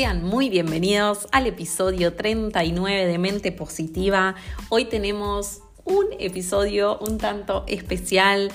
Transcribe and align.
Sean 0.00 0.24
muy 0.24 0.48
bienvenidos 0.48 1.28
al 1.30 1.46
episodio 1.46 2.14
39 2.14 3.04
de 3.04 3.18
Mente 3.18 3.52
Positiva. 3.52 4.34
Hoy 4.70 4.86
tenemos 4.86 5.60
un 5.84 6.06
episodio 6.18 6.98
un 7.00 7.18
tanto 7.18 7.64
especial 7.66 8.50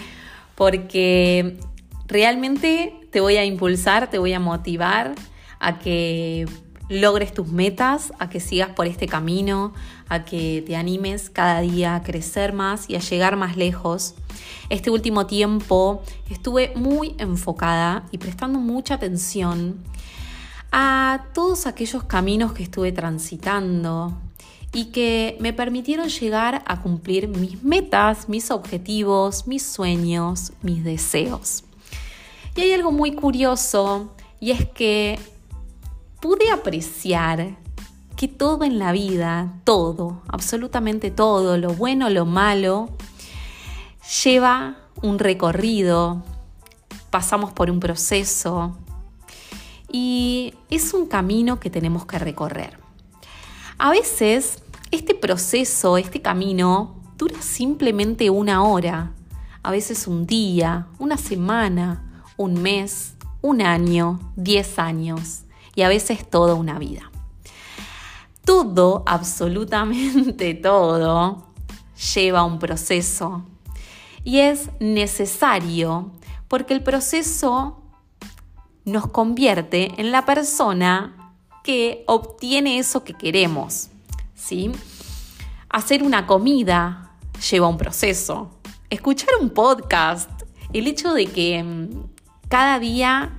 porque 0.55 1.59
realmente 2.07 2.95
te 3.11 3.19
voy 3.19 3.37
a 3.37 3.45
impulsar, 3.45 4.09
te 4.09 4.17
voy 4.17 4.33
a 4.33 4.39
motivar 4.39 5.13
a 5.59 5.77
que 5.77 6.47
logres 6.89 7.31
tus 7.31 7.49
metas, 7.49 8.11
a 8.17 8.27
que 8.27 8.39
sigas 8.39 8.69
por 8.69 8.87
este 8.87 9.05
camino, 9.05 9.71
a 10.09 10.25
que 10.25 10.63
te 10.65 10.75
animes 10.75 11.29
cada 11.29 11.61
día 11.61 11.93
a 11.93 12.01
crecer 12.01 12.53
más 12.53 12.89
y 12.89 12.95
a 12.95 13.01
llegar 13.01 13.35
más 13.35 13.55
lejos. 13.55 14.15
Este 14.69 14.89
último 14.89 15.27
tiempo 15.27 16.01
estuve 16.27 16.73
muy 16.75 17.13
enfocada 17.19 18.07
y 18.09 18.17
prestando 18.17 18.57
mucha 18.57 18.95
atención 18.95 19.83
a 20.77 21.27
todos 21.33 21.67
aquellos 21.67 22.03
caminos 22.03 22.51
que 22.51 22.63
estuve 22.63 22.91
transitando 22.91 24.11
y 24.73 24.87
que 24.87 25.37
me 25.39 25.53
permitieron 25.53 26.09
llegar 26.09 26.63
a 26.67 26.81
cumplir 26.81 27.29
mis 27.29 27.63
metas, 27.63 28.27
mis 28.27 28.51
objetivos, 28.51 29.47
mis 29.47 29.65
sueños, 29.65 30.51
mis 30.61 30.83
deseos. 30.83 31.63
Y 32.57 32.61
hay 32.61 32.73
algo 32.73 32.91
muy 32.91 33.13
curioso 33.13 34.13
y 34.41 34.51
es 34.51 34.65
que 34.65 35.17
pude 36.19 36.51
apreciar 36.51 37.55
que 38.17 38.27
todo 38.27 38.65
en 38.65 38.77
la 38.77 38.91
vida, 38.91 39.53
todo, 39.63 40.23
absolutamente 40.27 41.09
todo, 41.09 41.57
lo 41.57 41.73
bueno, 41.73 42.09
lo 42.09 42.25
malo, 42.25 42.89
lleva 44.25 44.75
un 45.01 45.19
recorrido, 45.19 46.21
pasamos 47.11 47.53
por 47.53 47.71
un 47.71 47.79
proceso, 47.79 48.75
y 49.97 50.53
es 50.69 50.93
un 50.93 51.05
camino 51.05 51.61
que 51.61 51.69
tenemos 51.69 52.05
que 52.05 52.19
recorrer. 52.19 52.77
A 53.77 53.91
veces 53.91 54.61
este 54.91 55.15
proceso, 55.15 55.97
este 55.97 56.21
camino, 56.21 57.01
dura 57.17 57.41
simplemente 57.41 58.29
una 58.29 58.61
hora, 58.65 59.13
a 59.63 59.71
veces 59.71 60.05
un 60.05 60.27
día, 60.27 60.87
una 60.99 61.15
semana, 61.15 62.25
un 62.35 62.61
mes, 62.61 63.13
un 63.41 63.61
año, 63.61 64.19
diez 64.35 64.79
años 64.79 65.43
y 65.75 65.83
a 65.83 65.87
veces 65.87 66.29
toda 66.29 66.55
una 66.55 66.77
vida. 66.77 67.09
Todo, 68.43 69.03
absolutamente 69.05 70.53
todo, 70.61 71.53
lleva 72.13 72.43
un 72.43 72.59
proceso 72.59 73.45
y 74.25 74.39
es 74.39 74.69
necesario 74.81 76.11
porque 76.49 76.73
el 76.73 76.83
proceso 76.83 77.84
nos 78.85 79.07
convierte 79.07 79.91
en 79.99 80.11
la 80.11 80.25
persona 80.25 81.33
que 81.63 82.03
obtiene 82.07 82.77
eso 82.77 83.03
que 83.03 83.13
queremos. 83.13 83.89
¿sí? 84.35 84.71
Hacer 85.69 86.03
una 86.03 86.27
comida 86.27 87.11
lleva 87.49 87.67
un 87.67 87.77
proceso. 87.77 88.59
Escuchar 88.89 89.29
un 89.41 89.49
podcast, 89.49 90.29
el 90.71 90.87
hecho 90.87 91.13
de 91.13 91.25
que 91.25 91.63
mm, 91.63 91.89
cada 92.47 92.79
día 92.79 93.33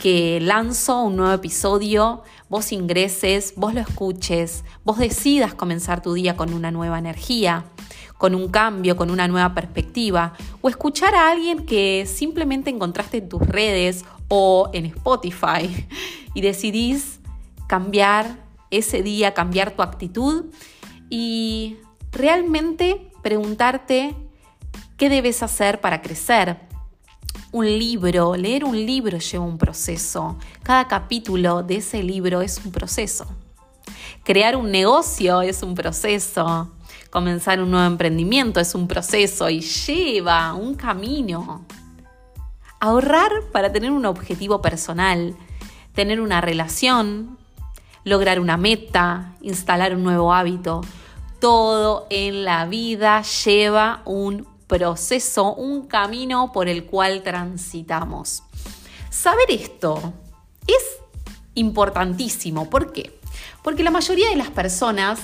que 0.00 0.40
lanzo 0.40 1.02
un 1.02 1.16
nuevo 1.16 1.32
episodio, 1.32 2.22
vos 2.48 2.72
ingreses, 2.72 3.54
vos 3.56 3.74
lo 3.74 3.80
escuches, 3.80 4.64
vos 4.84 4.98
decidas 4.98 5.54
comenzar 5.54 6.02
tu 6.02 6.14
día 6.14 6.36
con 6.36 6.52
una 6.52 6.70
nueva 6.70 6.98
energía, 6.98 7.64
con 8.18 8.34
un 8.34 8.48
cambio, 8.48 8.96
con 8.96 9.10
una 9.10 9.28
nueva 9.28 9.54
perspectiva, 9.54 10.34
o 10.60 10.68
escuchar 10.68 11.14
a 11.14 11.30
alguien 11.30 11.66
que 11.66 12.06
simplemente 12.06 12.70
encontraste 12.70 13.18
en 13.18 13.28
tus 13.28 13.42
redes 13.42 14.04
o 14.28 14.70
en 14.72 14.86
Spotify 14.86 15.86
y 16.34 16.40
decidís 16.40 17.20
cambiar 17.66 18.38
ese 18.70 19.02
día, 19.02 19.34
cambiar 19.34 19.72
tu 19.72 19.82
actitud 19.82 20.46
y 21.10 21.76
realmente 22.12 23.10
preguntarte 23.22 24.14
qué 24.96 25.08
debes 25.08 25.42
hacer 25.42 25.80
para 25.80 26.02
crecer. 26.02 26.58
Un 27.52 27.66
libro, 27.66 28.34
leer 28.34 28.64
un 28.64 28.76
libro 28.76 29.18
lleva 29.18 29.44
un 29.44 29.58
proceso. 29.58 30.36
Cada 30.62 30.88
capítulo 30.88 31.62
de 31.62 31.76
ese 31.76 32.02
libro 32.02 32.42
es 32.42 32.60
un 32.64 32.72
proceso. 32.72 33.26
Crear 34.24 34.56
un 34.56 34.70
negocio 34.70 35.42
es 35.42 35.62
un 35.62 35.74
proceso. 35.74 36.72
Comenzar 37.14 37.62
un 37.62 37.70
nuevo 37.70 37.86
emprendimiento 37.86 38.58
es 38.58 38.74
un 38.74 38.88
proceso 38.88 39.48
y 39.48 39.60
lleva 39.60 40.52
un 40.54 40.74
camino. 40.74 41.64
Ahorrar 42.80 43.30
para 43.52 43.70
tener 43.70 43.92
un 43.92 44.04
objetivo 44.04 44.60
personal, 44.60 45.36
tener 45.94 46.20
una 46.20 46.40
relación, 46.40 47.38
lograr 48.02 48.40
una 48.40 48.56
meta, 48.56 49.36
instalar 49.42 49.94
un 49.94 50.02
nuevo 50.02 50.34
hábito. 50.34 50.80
Todo 51.38 52.08
en 52.10 52.42
la 52.44 52.66
vida 52.66 53.22
lleva 53.22 54.02
un 54.06 54.48
proceso, 54.66 55.54
un 55.54 55.86
camino 55.86 56.50
por 56.50 56.68
el 56.68 56.84
cual 56.84 57.22
transitamos. 57.22 58.42
Saber 59.08 59.52
esto 59.52 60.12
es 60.66 60.82
importantísimo. 61.54 62.68
¿Por 62.68 62.92
qué? 62.92 63.16
Porque 63.62 63.84
la 63.84 63.92
mayoría 63.92 64.30
de 64.30 64.36
las 64.36 64.50
personas, 64.50 65.20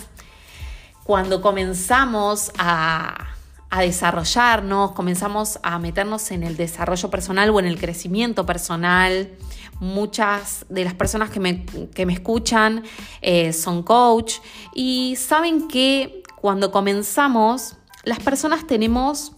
cuando 1.05 1.41
comenzamos 1.41 2.53
a 2.59 3.31
a 3.71 3.83
desarrollarnos, 3.83 4.93
comenzamos 4.93 5.61
a 5.63 5.79
meternos 5.79 6.33
en 6.33 6.43
el 6.43 6.57
desarrollo 6.57 7.09
personal 7.09 7.51
o 7.51 7.61
en 7.61 7.67
el 7.67 7.79
crecimiento 7.79 8.45
personal. 8.45 9.31
Muchas 9.79 10.67
de 10.69 10.85
las 10.85 10.95
personas 10.95 11.31
que 11.31 11.39
me, 11.41 12.13
escuchan 12.13 12.83
eh, 13.23 13.53
son 13.53 13.85
coach 13.85 14.35
y 14.75 15.15
saben 15.17 15.69
que 15.69 16.23
cuando 16.35 16.73
comenzamos, 16.73 17.77
las 18.03 18.19
personas 18.19 18.67
tenemos 18.67 19.33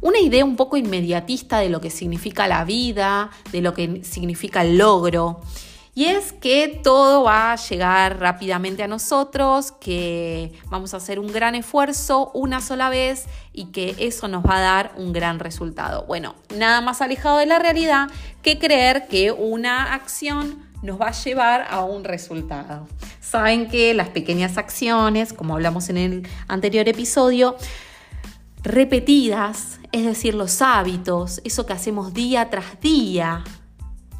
una 0.00 0.20
idea 0.20 0.44
un 0.44 0.56
poco 0.56 0.76
inmediatista 0.76 1.58
de 1.58 1.68
lo 1.68 1.80
que 1.80 1.90
significa 1.90 2.46
la 2.46 2.64
vida, 2.64 3.30
de 3.50 3.60
lo 3.60 3.74
que 3.74 4.04
significa 4.04 4.62
el 4.62 4.78
logro. 4.78 5.40
Y 5.96 6.06
es 6.06 6.32
que 6.32 6.80
todo 6.82 7.22
va 7.22 7.52
a 7.52 7.56
llegar 7.56 8.18
rápidamente 8.18 8.82
a 8.82 8.88
nosotros, 8.88 9.70
que 9.70 10.52
vamos 10.68 10.92
a 10.92 10.96
hacer 10.96 11.20
un 11.20 11.32
gran 11.32 11.54
esfuerzo 11.54 12.32
una 12.34 12.60
sola 12.60 12.88
vez 12.88 13.26
y 13.52 13.66
que 13.66 13.94
eso 13.98 14.26
nos 14.26 14.44
va 14.44 14.56
a 14.56 14.60
dar 14.60 14.92
un 14.96 15.12
gran 15.12 15.38
resultado. 15.38 16.04
Bueno, 16.06 16.34
nada 16.56 16.80
más 16.80 17.00
alejado 17.00 17.38
de 17.38 17.46
la 17.46 17.60
realidad 17.60 18.08
que 18.42 18.58
creer 18.58 19.06
que 19.06 19.30
una 19.30 19.94
acción 19.94 20.66
nos 20.82 21.00
va 21.00 21.08
a 21.08 21.12
llevar 21.12 21.66
a 21.70 21.84
un 21.84 22.02
resultado. 22.02 22.88
Saben 23.20 23.68
que 23.68 23.94
las 23.94 24.08
pequeñas 24.08 24.58
acciones, 24.58 25.32
como 25.32 25.54
hablamos 25.54 25.88
en 25.90 25.96
el 25.96 26.28
anterior 26.48 26.88
episodio, 26.88 27.56
repetidas, 28.64 29.78
es 29.92 30.04
decir, 30.04 30.34
los 30.34 30.60
hábitos, 30.60 31.40
eso 31.44 31.66
que 31.66 31.72
hacemos 31.72 32.12
día 32.14 32.50
tras 32.50 32.80
día, 32.80 33.44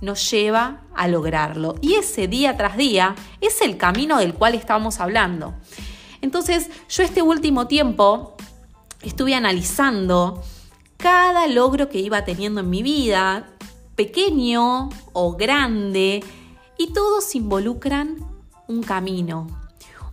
nos 0.04 0.30
lleva 0.30 0.82
a 0.94 1.08
lograrlo. 1.08 1.74
Y 1.80 1.94
ese 1.94 2.28
día 2.28 2.56
tras 2.56 2.76
día 2.76 3.14
es 3.40 3.60
el 3.60 3.76
camino 3.76 4.18
del 4.18 4.34
cual 4.34 4.54
estábamos 4.54 5.00
hablando. 5.00 5.54
Entonces, 6.20 6.70
yo 6.88 7.02
este 7.02 7.22
último 7.22 7.66
tiempo 7.66 8.36
estuve 9.02 9.34
analizando 9.34 10.42
cada 10.96 11.46
logro 11.48 11.88
que 11.88 11.98
iba 11.98 12.24
teniendo 12.24 12.60
en 12.60 12.70
mi 12.70 12.82
vida, 12.82 13.50
pequeño 13.94 14.88
o 15.12 15.36
grande, 15.36 16.24
y 16.78 16.92
todos 16.92 17.34
involucran 17.34 18.16
un 18.68 18.82
camino. 18.82 19.46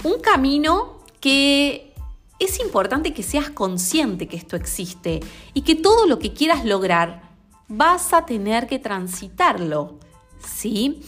Un 0.04 0.20
camino 0.20 1.00
que 1.20 1.94
es 2.40 2.60
importante 2.60 3.14
que 3.14 3.24
seas 3.24 3.50
consciente 3.50 4.28
que 4.28 4.36
esto 4.36 4.56
existe 4.56 5.22
y 5.54 5.62
que 5.62 5.76
todo 5.76 6.08
lo 6.08 6.20
que 6.20 6.34
quieras 6.34 6.66
lograr 6.66 7.31
vas 7.72 8.14
a 8.14 8.26
tener 8.26 8.68
que 8.68 8.80
transitarlo, 8.80 10.00
¿sí? 10.46 11.02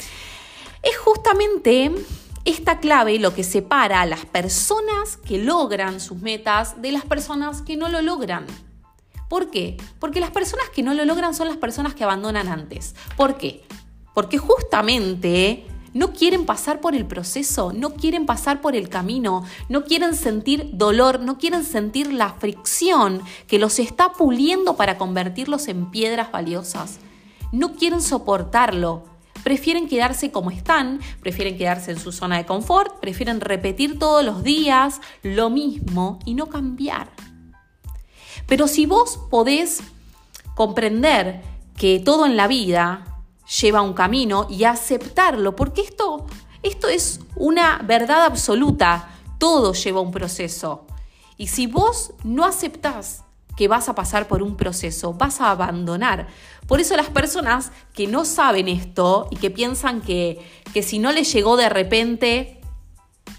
Es 0.82 0.98
justamente 0.98 1.92
esta 2.46 2.80
clave 2.80 3.20
lo 3.20 3.34
que 3.34 3.44
separa 3.44 4.02
a 4.02 4.06
las 4.06 4.26
personas 4.26 5.18
que 5.18 5.38
logran 5.38 6.00
sus 6.00 6.20
metas 6.20 6.82
de 6.82 6.92
las 6.92 7.06
personas 7.06 7.62
que 7.62 7.78
no 7.78 7.90
lo 7.90 8.02
logran. 8.02 8.46
¿Por 9.30 9.50
qué? 9.50 9.78
Porque 10.00 10.20
las 10.20 10.32
personas 10.32 10.70
que 10.70 10.84
no 10.84 10.94
lo 10.94 11.06
logran 11.06 11.34
son 11.34 11.48
las 11.48 11.58
personas 11.58 11.96
que 11.96 12.04
abandonan 12.04 12.48
antes. 12.48 12.96
¿Por 13.16 13.38
qué? 13.38 13.64
Porque 14.14 14.38
justamente 14.38 15.66
no 15.94 16.14
quieren 16.14 16.46
pasar 16.46 16.82
por 16.82 16.96
el 16.96 17.06
proceso, 17.06 17.72
no 17.74 17.92
quieren 17.94 18.26
pasar 18.26 18.62
por 18.62 18.76
el 18.76 18.90
camino, 18.90 19.44
no 19.70 19.84
quieren 19.84 20.16
sentir 20.16 20.72
dolor, 20.74 21.20
no 21.20 21.38
quieren 21.38 21.64
sentir 21.64 22.12
la 22.12 22.34
fricción 22.34 23.22
que 23.48 23.60
los 23.60 23.80
está 23.80 24.14
puliendo 24.14 24.76
para 24.76 24.98
convertirlos 24.98 25.68
en 25.68 25.92
piedras 25.92 26.32
valiosas. 26.32 27.00
No 27.52 27.76
quieren 27.76 28.02
soportarlo. 28.02 29.06
Prefieren 29.44 29.90
quedarse 29.90 30.32
como 30.32 30.52
están, 30.52 31.02
prefieren 31.20 31.58
quedarse 31.58 31.92
en 31.92 32.00
su 32.00 32.14
zona 32.14 32.38
de 32.38 32.46
confort, 32.46 33.02
prefieren 33.02 33.42
repetir 33.42 34.00
todos 34.00 34.24
los 34.24 34.42
días 34.42 35.02
lo 35.22 35.50
mismo 35.50 36.20
y 36.26 36.34
no 36.34 36.48
cambiar. 36.48 37.10
Pero 38.48 38.68
si 38.68 38.86
vos 38.86 39.20
podés 39.30 39.84
comprender 40.56 41.42
que 41.78 42.00
todo 42.00 42.26
en 42.26 42.38
la 42.38 42.48
vida 42.48 43.13
lleva 43.62 43.82
un 43.82 43.94
camino 43.94 44.48
y 44.50 44.64
aceptarlo, 44.64 45.56
porque 45.56 45.82
esto, 45.82 46.26
esto 46.62 46.88
es 46.88 47.20
una 47.36 47.82
verdad 47.84 48.26
absoluta, 48.26 49.10
todo 49.38 49.74
lleva 49.74 50.02
un 50.02 50.12
proceso. 50.12 50.86
Y 51.38 51.48
si 51.48 51.68
vos 51.68 52.14
no 52.24 52.46
aceptás 52.46 53.24
que 53.56 53.68
vas 53.68 53.90
a 53.90 53.96
pasar 53.96 54.28
por 54.28 54.42
un 54.42 54.56
proceso, 54.56 55.14
vas 55.14 55.42
a 55.42 55.52
abandonar. 55.52 56.28
Por 56.68 56.80
eso 56.80 56.96
las 56.96 57.10
personas 57.10 57.72
que 57.94 58.08
no 58.08 58.26
saben 58.26 58.68
esto 58.68 59.28
y 59.30 59.36
que 59.36 59.52
piensan 59.52 60.02
que, 60.02 60.40
que 60.74 60.82
si 60.82 61.00
no 61.00 61.12
les 61.12 61.32
llegó 61.32 61.58
de 61.58 61.70
repente, 61.70 62.62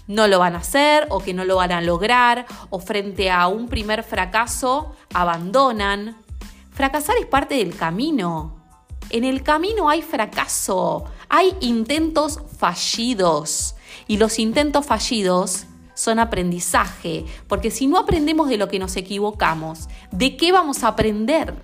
no 0.07 0.27
lo 0.27 0.39
van 0.39 0.55
a 0.55 0.59
hacer 0.59 1.07
o 1.09 1.19
que 1.19 1.33
no 1.33 1.43
lo 1.45 1.57
van 1.57 1.71
a 1.71 1.81
lograr 1.81 2.45
o 2.69 2.79
frente 2.79 3.31
a 3.31 3.47
un 3.47 3.67
primer 3.67 4.03
fracaso, 4.03 4.95
abandonan. 5.13 6.17
Fracasar 6.71 7.15
es 7.17 7.25
parte 7.25 7.55
del 7.55 7.75
camino. 7.75 8.54
En 9.09 9.23
el 9.23 9.43
camino 9.43 9.89
hay 9.89 10.01
fracaso, 10.01 11.05
hay 11.29 11.55
intentos 11.61 12.39
fallidos 12.57 13.75
y 14.07 14.17
los 14.17 14.39
intentos 14.39 14.85
fallidos 14.85 15.65
son 15.93 16.19
aprendizaje, 16.19 17.25
porque 17.47 17.71
si 17.71 17.87
no 17.87 17.97
aprendemos 17.97 18.49
de 18.49 18.57
lo 18.57 18.67
que 18.67 18.79
nos 18.79 18.95
equivocamos, 18.97 19.87
¿de 20.11 20.35
qué 20.37 20.51
vamos 20.51 20.83
a 20.83 20.89
aprender? 20.89 21.55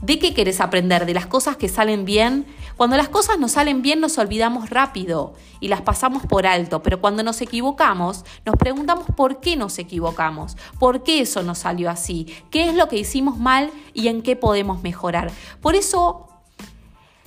¿De 0.00 0.18
qué 0.18 0.34
querés 0.34 0.60
aprender? 0.60 1.06
¿De 1.06 1.14
las 1.14 1.26
cosas 1.26 1.56
que 1.56 1.68
salen 1.68 2.04
bien? 2.04 2.46
Cuando 2.76 2.96
las 2.96 3.08
cosas 3.08 3.38
nos 3.38 3.52
salen 3.52 3.82
bien 3.82 4.00
nos 4.00 4.18
olvidamos 4.18 4.70
rápido 4.70 5.34
y 5.60 5.68
las 5.68 5.82
pasamos 5.82 6.26
por 6.26 6.46
alto, 6.46 6.82
pero 6.82 7.00
cuando 7.00 7.22
nos 7.22 7.40
equivocamos 7.40 8.24
nos 8.44 8.56
preguntamos 8.56 9.06
por 9.16 9.40
qué 9.40 9.54
nos 9.56 9.78
equivocamos, 9.78 10.56
por 10.80 11.04
qué 11.04 11.20
eso 11.20 11.42
nos 11.42 11.58
salió 11.58 11.90
así, 11.90 12.34
qué 12.50 12.68
es 12.68 12.74
lo 12.74 12.88
que 12.88 12.96
hicimos 12.96 13.38
mal 13.38 13.70
y 13.94 14.08
en 14.08 14.22
qué 14.22 14.34
podemos 14.34 14.82
mejorar. 14.82 15.30
Por 15.60 15.76
eso 15.76 16.31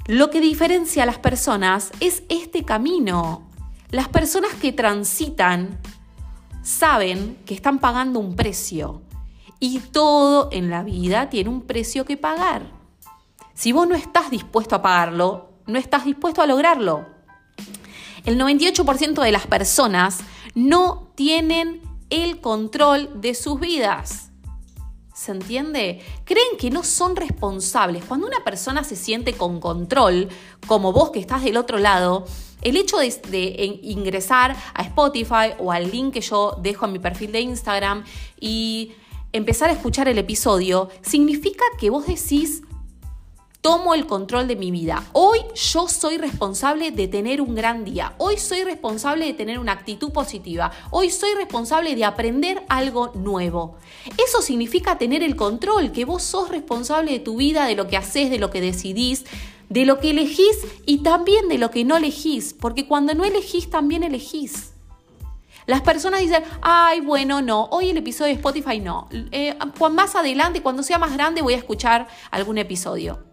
lo 0.07 0.30
que 0.30 0.40
diferencia 0.40 1.04
a 1.04 1.06
las 1.07 1.18
personas 1.18 1.92
es 2.00 2.24
este 2.30 2.63
camino. 2.63 3.44
Las 3.90 4.07
personas 4.07 4.54
que 4.54 4.72
transitan 4.72 5.80
saben 6.62 7.38
que 7.46 7.56
están 7.56 7.80
pagando 7.80 8.19
un 8.19 8.36
precio 8.36 9.02
y 9.60 9.80
todo 9.80 10.50
en 10.52 10.69
la 10.69 10.84
vida 10.84 11.30
tiene 11.30 11.50
un 11.50 11.62
precio 11.62 12.06
que 12.06 12.18
pagar. 12.18 12.68
Si 13.56 13.72
vos 13.72 13.88
no 13.88 13.96
estás 13.96 14.30
dispuesto 14.30 14.75
a 14.75 14.81
pagarlo, 14.84 15.50
no 15.66 15.80
estás 15.80 16.06
dispuesto 16.06 16.42
a 16.44 16.48
lograrlo. 16.48 17.08
El 18.25 18.40
98% 18.40 19.24
de 19.24 19.31
las 19.31 19.48
personas 19.48 20.19
no 20.54 21.08
tienen 21.16 21.81
el 22.12 22.42
control 22.42 23.22
de 23.22 23.34
sus 23.34 23.60
vidas. 23.60 24.25
¿Se 25.16 25.32
entiende? 25.32 26.02
Creen 26.26 26.58
que 26.60 26.70
no 26.70 26.84
son 26.84 27.16
responsables. 27.16 28.04
Cuando 28.04 28.28
una 28.28 28.44
persona 28.44 28.84
se 28.84 28.98
siente 28.98 29.32
con 29.32 29.62
control, 29.62 30.28
como 30.68 30.92
vos 30.92 31.12
que 31.12 31.20
estás 31.20 31.42
del 31.42 31.56
otro 31.56 31.80
lado, 31.80 32.26
el 32.62 32.76
hecho 32.76 32.98
de, 32.98 33.80
ingresar 33.82 34.58
a 34.74 34.82
Spotify 34.84 35.54
o 35.58 35.72
al 35.72 35.90
link 35.90 36.16
que 36.16 36.20
yo 36.20 36.58
dejo 36.62 36.86
en 36.86 36.92
mi 36.92 37.00
perfil 37.00 37.32
de 37.32 37.40
Instagram 37.40 38.04
y 38.42 38.92
empezar 39.32 39.70
a 39.70 39.74
escuchar 39.74 40.10
el 40.10 40.18
episodio, 40.18 40.90
significa 41.02 41.64
que 41.80 41.90
vos 41.90 42.06
decís, 42.06 42.64
tomo 43.66 43.96
el 43.96 44.06
control 44.06 44.48
de 44.48 44.56
mi 44.56 44.70
vida. 44.70 45.04
Hoy 45.12 45.40
yo 45.56 45.88
soy 45.88 46.18
responsable 46.20 46.92
de 46.92 47.08
tener 47.08 47.42
un 47.42 47.56
gran 47.56 47.84
día. 47.84 48.14
Hoy 48.20 48.38
soy 48.38 48.64
responsable 48.64 49.26
de 49.26 49.34
tener 49.34 49.58
una 49.58 49.72
actitud 49.72 50.12
positiva. 50.12 50.72
Hoy 50.92 51.10
soy 51.10 51.34
responsable 51.34 51.96
de 51.96 52.06
aprender 52.06 52.64
algo 52.70 53.12
nuevo. 53.16 53.78
Eso 54.24 54.44
significa 54.44 55.00
tener 55.00 55.24
el 55.24 55.36
control, 55.36 55.92
que 55.92 56.06
vos 56.06 56.22
sos 56.22 56.50
responsable 56.50 57.14
de 57.14 57.20
tu 57.20 57.38
vida, 57.38 57.66
de 57.66 57.74
lo 57.74 57.88
que 57.88 57.98
haces, 57.98 58.30
de 58.30 58.38
lo 58.38 58.52
que 58.52 58.62
decidís, 58.62 59.26
de 59.70 59.86
lo 59.88 60.00
que 60.00 60.12
elegís 60.12 60.60
y 60.86 61.00
también 61.00 61.50
de 61.50 61.58
lo 61.58 61.72
que 61.72 61.84
no 61.86 61.98
elegís. 61.98 62.54
Porque 62.54 62.88
cuando 62.88 63.16
no 63.16 63.26
elegís, 63.26 63.72
también 63.72 64.04
elegís. 64.04 64.74
Las 65.66 65.82
personas 65.82 66.20
dicen, 66.20 66.44
ay, 66.62 67.02
bueno, 67.02 67.42
no, 67.42 67.64
hoy 67.72 67.90
el 67.90 67.98
episodio 67.98 68.28
de 68.28 68.40
Spotify 68.40 68.80
no. 68.80 69.10
Eh, 69.32 69.58
más 69.90 70.14
adelante, 70.14 70.62
cuando 70.62 70.84
sea 70.84 71.00
más 71.00 71.14
grande, 71.14 71.42
voy 71.42 71.56
a 71.56 71.58
escuchar 71.58 72.08
algún 72.30 72.60
episodio. 72.60 73.25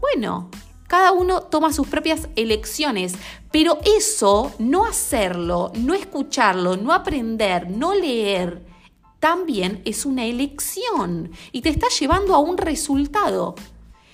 Bueno, 0.00 0.50
cada 0.86 1.12
uno 1.12 1.42
toma 1.42 1.72
sus 1.72 1.86
propias 1.86 2.28
elecciones, 2.36 3.14
pero 3.52 3.78
eso, 3.84 4.52
no 4.58 4.86
hacerlo, 4.86 5.72
no 5.76 5.94
escucharlo, 5.94 6.76
no 6.76 6.92
aprender, 6.92 7.70
no 7.70 7.94
leer, 7.94 8.64
también 9.20 9.82
es 9.84 10.06
una 10.06 10.24
elección 10.24 11.30
y 11.52 11.60
te 11.60 11.68
está 11.68 11.88
llevando 11.88 12.34
a 12.34 12.38
un 12.38 12.56
resultado. 12.56 13.54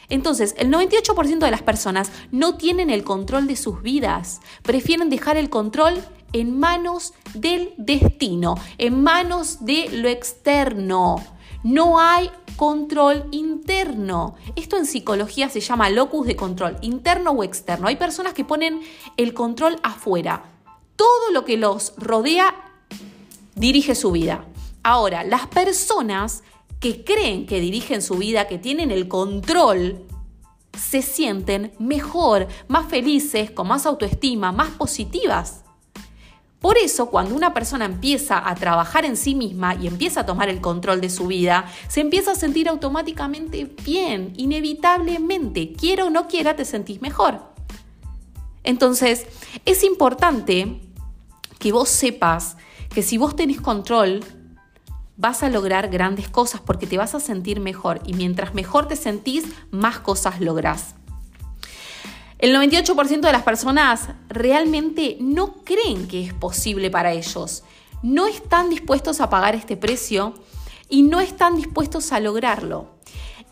Entonces, 0.09 0.55
el 0.59 0.71
98% 0.71 1.39
de 1.39 1.51
las 1.51 1.63
personas 1.63 2.13
no 2.31 2.57
tienen 2.57 2.91
el 2.91 3.05
control 3.05 3.47
de 3.47 3.57
sus 3.57 3.83
vidas, 3.83 4.41
prefieren 4.63 5.09
dejar 5.09 5.37
el 5.37 5.49
control 5.49 5.95
en 6.33 6.59
manos 6.59 7.15
del 7.35 7.73
destino, 7.77 8.57
en 8.79 9.03
manos 9.03 9.65
de 9.65 9.89
lo 9.91 10.09
externo. 10.09 11.25
No 11.67 11.99
hay 11.99 12.31
control 12.55 13.27
interno. 13.33 14.37
Esto 14.55 14.77
en 14.77 14.87
psicología 14.87 15.49
se 15.49 15.59
llama 15.59 15.91
locus 15.91 16.25
de 16.25 16.37
control, 16.37 16.77
interno 16.81 17.33
o 17.33 17.43
externo. 17.43 17.89
Hay 17.89 17.97
personas 17.97 18.35
que 18.35 18.45
ponen 18.45 18.83
el 19.17 19.35
control 19.35 19.81
afuera. 19.83 20.45
Todo 20.95 21.33
lo 21.33 21.45
que 21.45 21.57
los 21.57 21.95
rodea 21.97 22.55
dirige 23.57 23.97
su 23.97 24.13
vida. 24.13 24.45
Ahora, 24.85 25.25
las 25.25 25.49
personas 25.49 26.45
que 26.79 27.03
creen 27.03 27.47
que 27.47 27.59
dirigen 27.59 28.01
su 28.01 28.15
vida, 28.15 28.47
que 28.47 28.59
tienen 28.59 28.93
el 28.93 29.09
control, 29.09 30.07
se 30.73 31.03
sienten 31.03 31.73
mejor, 31.81 32.47
más 32.69 32.87
felices, 32.87 33.51
con 33.51 33.67
más 33.67 33.87
autoestima, 33.87 34.53
más 34.53 34.71
positivas. 34.71 35.65
Por 36.67 36.79
eso, 36.79 37.11
cuando 37.11 37.37
una 37.37 37.55
persona 37.55 37.85
empieza 37.85 38.43
a 38.45 38.57
trabajar 38.57 39.05
en 39.05 39.17
sí 39.17 39.37
misma 39.37 39.77
y 39.77 39.87
empieza 39.87 40.23
a 40.23 40.27
tomar 40.27 40.49
el 40.49 40.61
control 40.61 41.01
de 41.01 41.11
su 41.11 41.29
vida, 41.29 41.67
se 41.87 42.01
empieza 42.01 42.33
a 42.33 42.35
sentir 42.35 42.69
automáticamente 42.69 43.73
bien, 43.85 44.33
inevitablemente, 44.37 45.75
quiera 45.75 46.07
o 46.07 46.11
no 46.11 46.27
quiera, 46.27 46.57
te 46.57 46.65
sentís 46.65 47.01
mejor. 47.01 47.41
Entonces, 48.65 49.29
es 49.65 49.85
importante 49.85 50.81
que 51.61 51.71
vos 51.71 51.89
sepas 51.89 52.57
que 52.93 53.03
si 53.03 53.17
vos 53.17 53.37
tenés 53.37 53.61
control, 53.61 54.25
vas 55.17 55.45
a 55.45 55.51
lograr 55.51 55.89
grandes 55.89 56.29
cosas 56.29 56.61
porque 56.61 56.89
te 56.89 56.99
vas 56.99 57.15
a 57.15 57.21
sentir 57.21 57.61
mejor 57.61 58.01
y 58.05 58.15
mientras 58.15 58.55
mejor 58.55 58.89
te 58.89 58.97
sentís, 58.97 59.45
más 59.71 60.01
cosas 60.01 60.41
lográs. 60.41 60.97
El 62.39 62.55
98% 62.55 63.21
de 63.21 63.33
las 63.33 63.43
personas 63.43 64.09
realmente 64.29 65.17
no 65.21 65.55
creen 65.65 66.07
que 66.07 66.23
es 66.23 66.35
posible 66.35 66.91
para 66.91 67.13
ellos. 67.13 67.63
No 68.03 68.27
están 68.27 68.69
dispuestos 68.69 69.21
a 69.21 69.31
pagar 69.31 69.55
este 69.55 69.77
precio 69.77 70.35
y 70.89 71.03
no 71.03 71.21
están 71.21 71.57
dispuestos 71.57 72.13
a 72.13 72.21
lograrlo. 72.21 72.91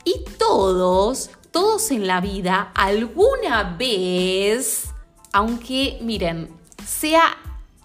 Y 0.05 0.25
todos, 0.39 1.31
todos 1.51 1.91
en 1.91 2.07
la 2.07 2.21
vida, 2.21 2.73
alguna 2.75 3.75
vez, 3.79 4.89
aunque 5.33 5.99
miren, 6.03 6.51
sea 6.87 7.39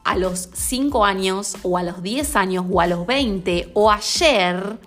a 0.04 0.18
los 0.18 0.50
5 0.54 1.06
años 1.06 1.56
o 1.64 1.78
a 1.78 1.84
los 1.84 2.04
10 2.04 2.36
años 2.36 2.66
o 2.70 2.82
a 2.82 2.88
los 2.88 3.06
20 3.06 3.72
o 3.74 3.90
ayer, 3.90 4.78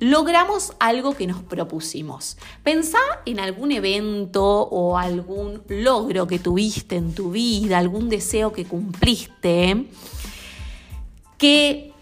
logramos 0.00 0.72
algo 0.80 1.14
que 1.14 1.26
nos 1.26 1.42
propusimos. 1.42 2.36
Pensá 2.62 2.98
en 3.26 3.40
algún 3.40 3.72
evento 3.72 4.44
o 4.44 4.98
algún 4.98 5.62
logro 5.68 6.26
que 6.26 6.38
tuviste 6.38 6.96
en 6.96 7.14
tu 7.14 7.30
vida, 7.30 7.78
algún 7.78 8.08
deseo 8.08 8.52
que 8.52 8.64
cumpliste, 8.64 9.86
que 11.38 11.94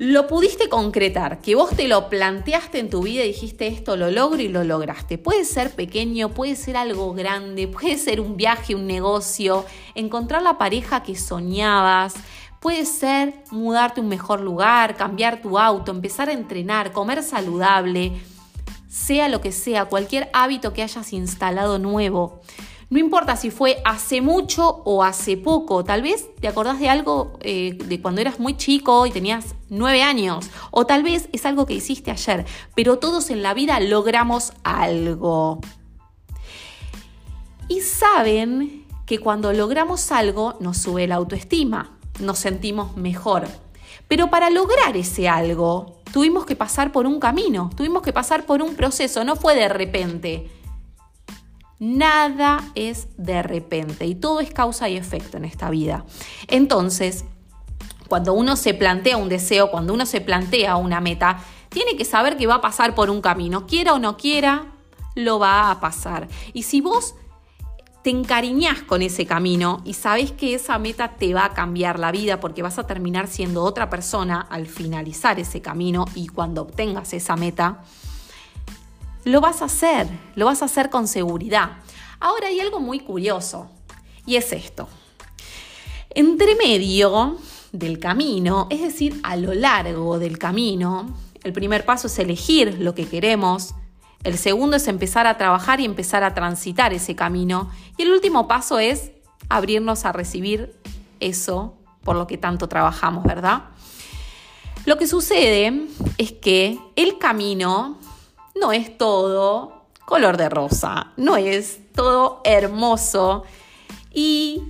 lo 0.00 0.26
pudiste 0.26 0.70
concretar, 0.70 1.42
que 1.42 1.54
vos 1.54 1.76
te 1.76 1.86
lo 1.86 2.08
planteaste 2.08 2.78
en 2.78 2.88
tu 2.88 3.02
vida 3.02 3.22
y 3.22 3.28
dijiste 3.28 3.66
esto 3.66 3.96
lo 3.96 4.10
logro 4.10 4.40
y 4.40 4.48
lo 4.48 4.64
lograste. 4.64 5.18
Puede 5.18 5.44
ser 5.44 5.72
pequeño, 5.72 6.30
puede 6.30 6.56
ser 6.56 6.78
algo 6.78 7.12
grande, 7.12 7.68
puede 7.68 7.98
ser 7.98 8.18
un 8.18 8.38
viaje, 8.38 8.74
un 8.74 8.86
negocio, 8.86 9.66
encontrar 9.94 10.40
la 10.40 10.56
pareja 10.56 11.02
que 11.02 11.16
soñabas, 11.16 12.14
Puede 12.60 12.84
ser 12.84 13.42
mudarte 13.50 14.00
a 14.00 14.02
un 14.02 14.10
mejor 14.10 14.42
lugar, 14.42 14.94
cambiar 14.94 15.40
tu 15.40 15.58
auto, 15.58 15.90
empezar 15.90 16.28
a 16.28 16.34
entrenar, 16.34 16.92
comer 16.92 17.22
saludable, 17.22 18.20
sea 18.86 19.30
lo 19.30 19.40
que 19.40 19.50
sea, 19.50 19.86
cualquier 19.86 20.28
hábito 20.34 20.74
que 20.74 20.82
hayas 20.82 21.12
instalado 21.14 21.78
nuevo. 21.78 22.42
No 22.90 22.98
importa 22.98 23.36
si 23.36 23.50
fue 23.50 23.80
hace 23.84 24.20
mucho 24.20 24.82
o 24.84 25.04
hace 25.04 25.38
poco, 25.38 25.84
tal 25.84 26.02
vez 26.02 26.34
te 26.40 26.48
acordás 26.48 26.80
de 26.80 26.90
algo 26.90 27.38
eh, 27.40 27.78
de 27.82 28.02
cuando 28.02 28.20
eras 28.20 28.40
muy 28.40 28.56
chico 28.56 29.06
y 29.06 29.10
tenías 29.10 29.54
nueve 29.68 30.02
años, 30.02 30.50
o 30.70 30.84
tal 30.84 31.02
vez 31.02 31.30
es 31.32 31.46
algo 31.46 31.64
que 31.64 31.74
hiciste 31.74 32.10
ayer, 32.10 32.44
pero 32.74 32.98
todos 32.98 33.30
en 33.30 33.42
la 33.42 33.54
vida 33.54 33.80
logramos 33.80 34.52
algo. 34.64 35.60
Y 37.68 37.80
saben 37.80 38.84
que 39.06 39.18
cuando 39.18 39.52
logramos 39.52 40.10
algo 40.10 40.56
nos 40.58 40.78
sube 40.78 41.06
la 41.06 41.14
autoestima, 41.14 41.99
nos 42.20 42.38
sentimos 42.38 42.96
mejor. 42.96 43.48
Pero 44.08 44.30
para 44.30 44.50
lograr 44.50 44.96
ese 44.96 45.28
algo, 45.28 46.00
tuvimos 46.12 46.46
que 46.46 46.56
pasar 46.56 46.92
por 46.92 47.06
un 47.06 47.20
camino, 47.20 47.70
tuvimos 47.76 48.02
que 48.02 48.12
pasar 48.12 48.44
por 48.44 48.62
un 48.62 48.74
proceso, 48.74 49.24
no 49.24 49.36
fue 49.36 49.54
de 49.54 49.68
repente. 49.68 50.50
Nada 51.78 52.62
es 52.74 53.08
de 53.16 53.42
repente 53.42 54.06
y 54.06 54.14
todo 54.14 54.40
es 54.40 54.52
causa 54.52 54.88
y 54.88 54.96
efecto 54.96 55.36
en 55.36 55.44
esta 55.44 55.70
vida. 55.70 56.04
Entonces, 56.48 57.24
cuando 58.08 58.34
uno 58.34 58.56
se 58.56 58.74
plantea 58.74 59.16
un 59.16 59.28
deseo, 59.28 59.70
cuando 59.70 59.94
uno 59.94 60.04
se 60.04 60.20
plantea 60.20 60.76
una 60.76 61.00
meta, 61.00 61.38
tiene 61.68 61.96
que 61.96 62.04
saber 62.04 62.36
que 62.36 62.46
va 62.46 62.56
a 62.56 62.60
pasar 62.60 62.94
por 62.94 63.08
un 63.08 63.20
camino, 63.20 63.66
quiera 63.66 63.94
o 63.94 63.98
no 63.98 64.16
quiera, 64.16 64.72
lo 65.14 65.38
va 65.38 65.70
a 65.70 65.80
pasar. 65.80 66.28
Y 66.52 66.64
si 66.64 66.80
vos 66.80 67.14
te 68.02 68.10
encariñás 68.10 68.82
con 68.82 69.02
ese 69.02 69.26
camino 69.26 69.82
y 69.84 69.94
sabes 69.94 70.32
que 70.32 70.54
esa 70.54 70.78
meta 70.78 71.16
te 71.16 71.34
va 71.34 71.44
a 71.44 71.54
cambiar 71.54 71.98
la 71.98 72.12
vida 72.12 72.40
porque 72.40 72.62
vas 72.62 72.78
a 72.78 72.86
terminar 72.86 73.28
siendo 73.28 73.62
otra 73.62 73.90
persona 73.90 74.40
al 74.40 74.66
finalizar 74.66 75.38
ese 75.38 75.60
camino 75.60 76.06
y 76.14 76.28
cuando 76.28 76.62
obtengas 76.62 77.12
esa 77.12 77.36
meta, 77.36 77.84
lo 79.24 79.42
vas 79.42 79.60
a 79.60 79.66
hacer, 79.66 80.08
lo 80.34 80.46
vas 80.46 80.62
a 80.62 80.64
hacer 80.64 80.88
con 80.88 81.06
seguridad. 81.06 81.72
Ahora 82.20 82.48
hay 82.48 82.60
algo 82.60 82.80
muy 82.80 83.00
curioso 83.00 83.70
y 84.24 84.36
es 84.36 84.52
esto. 84.52 84.88
Entre 86.08 86.56
medio 86.56 87.36
del 87.72 87.98
camino, 87.98 88.66
es 88.70 88.80
decir, 88.80 89.20
a 89.22 89.36
lo 89.36 89.52
largo 89.52 90.18
del 90.18 90.38
camino, 90.38 91.14
el 91.44 91.52
primer 91.52 91.84
paso 91.84 92.06
es 92.06 92.18
elegir 92.18 92.78
lo 92.80 92.94
que 92.94 93.06
queremos, 93.06 93.74
el 94.22 94.36
segundo 94.36 94.76
es 94.76 94.86
empezar 94.88 95.26
a 95.26 95.38
trabajar 95.38 95.80
y 95.80 95.84
empezar 95.84 96.22
a 96.24 96.34
transitar 96.34 96.92
ese 96.92 97.16
camino 97.16 97.70
y 97.96 98.02
el 98.02 98.12
último 98.12 98.48
paso 98.48 98.78
es 98.78 99.12
abrirnos 99.48 100.04
a 100.04 100.12
recibir 100.12 100.76
eso 101.20 101.74
por 102.04 102.16
lo 102.16 102.26
que 102.26 102.38
tanto 102.38 102.68
trabajamos, 102.68 103.24
¿verdad? 103.24 103.64
Lo 104.86 104.96
que 104.96 105.06
sucede 105.06 105.86
es 106.18 106.32
que 106.32 106.78
el 106.96 107.18
camino 107.18 107.98
no 108.60 108.72
es 108.72 108.96
todo 108.96 109.86
color 110.06 110.36
de 110.36 110.48
rosa, 110.48 111.12
no 111.16 111.36
es 111.36 111.80
todo 111.94 112.40
hermoso 112.44 113.44
y 114.12 114.62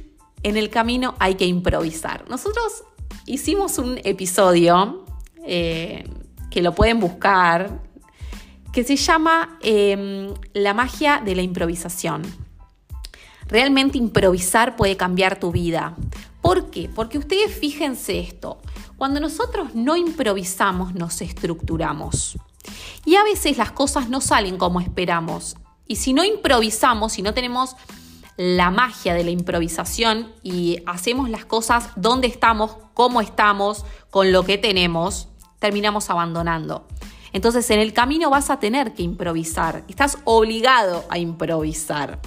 en 0.43 0.57
el 0.57 0.71
camino 0.71 1.15
hay 1.19 1.35
que 1.35 1.47
improvisar. 1.47 2.29
Nosotros 2.29 2.85
hicimos 3.27 3.79
un 3.79 4.01
episodio 4.05 5.05
eh, 5.45 6.05
que 6.51 6.63
lo 6.63 6.75
pueden 6.75 7.01
buscar, 7.01 7.81
que 8.73 8.85
se 8.85 8.97
llama 8.97 9.59
em, 9.63 10.33
La 10.53 10.75
magia 10.75 11.21
de 11.25 11.35
la 11.35 11.43
improvisación. 11.43 12.23
Realmente 13.47 13.99
improvisar 13.99 14.77
puede 14.77 14.97
cambiar 14.97 15.41
tu 15.41 15.51
vida. 15.51 15.97
¿Por 16.41 16.71
qué? 16.71 16.89
Porque 16.89 17.19
ustedes 17.19 17.53
fíjense 17.53 18.21
esto, 18.21 18.59
cuando 18.97 19.21
nosotros 19.21 19.75
no 19.75 19.97
improvisamos 19.97 20.95
nos 20.95 21.21
estructuramos. 21.21 22.39
Y 23.05 23.17
a 23.17 23.25
veces 23.25 23.59
las 23.59 23.73
cosas 23.73 24.09
no 24.09 24.21
salen 24.21 24.57
como 24.57 24.81
esperamos. 24.81 25.57
Y 25.87 25.97
si 25.97 26.13
no 26.13 26.23
improvisamos, 26.23 27.15
si 27.15 27.23
no 27.23 27.35
tenemos 27.35 27.77
la 28.37 28.71
magia 28.71 29.15
de 29.15 29.25
la 29.25 29.31
improvisación 29.31 30.33
y 30.43 30.83
hacemos 30.87 31.29
las 31.29 31.45
cosas 31.45 31.91
donde 31.97 32.27
estamos, 32.29 32.77
cómo 32.95 33.21
estamos, 33.21 33.85
con 34.11 34.33
lo 34.33 34.45
que 34.45 34.57
tenemos, 34.57 35.29
terminamos 35.59 36.09
abandonando. 36.09 36.87
Entonces 37.33 37.71
en 37.71 37.81
el 37.81 37.93
camino 37.93 38.31
vas 38.31 38.51
a 38.51 38.59
tener 38.59 38.95
que 38.95 39.03
improvisar, 39.03 39.85
estás 39.89 40.19
obligado 40.25 41.05
a 41.09 41.19
improvisar. 41.19 42.21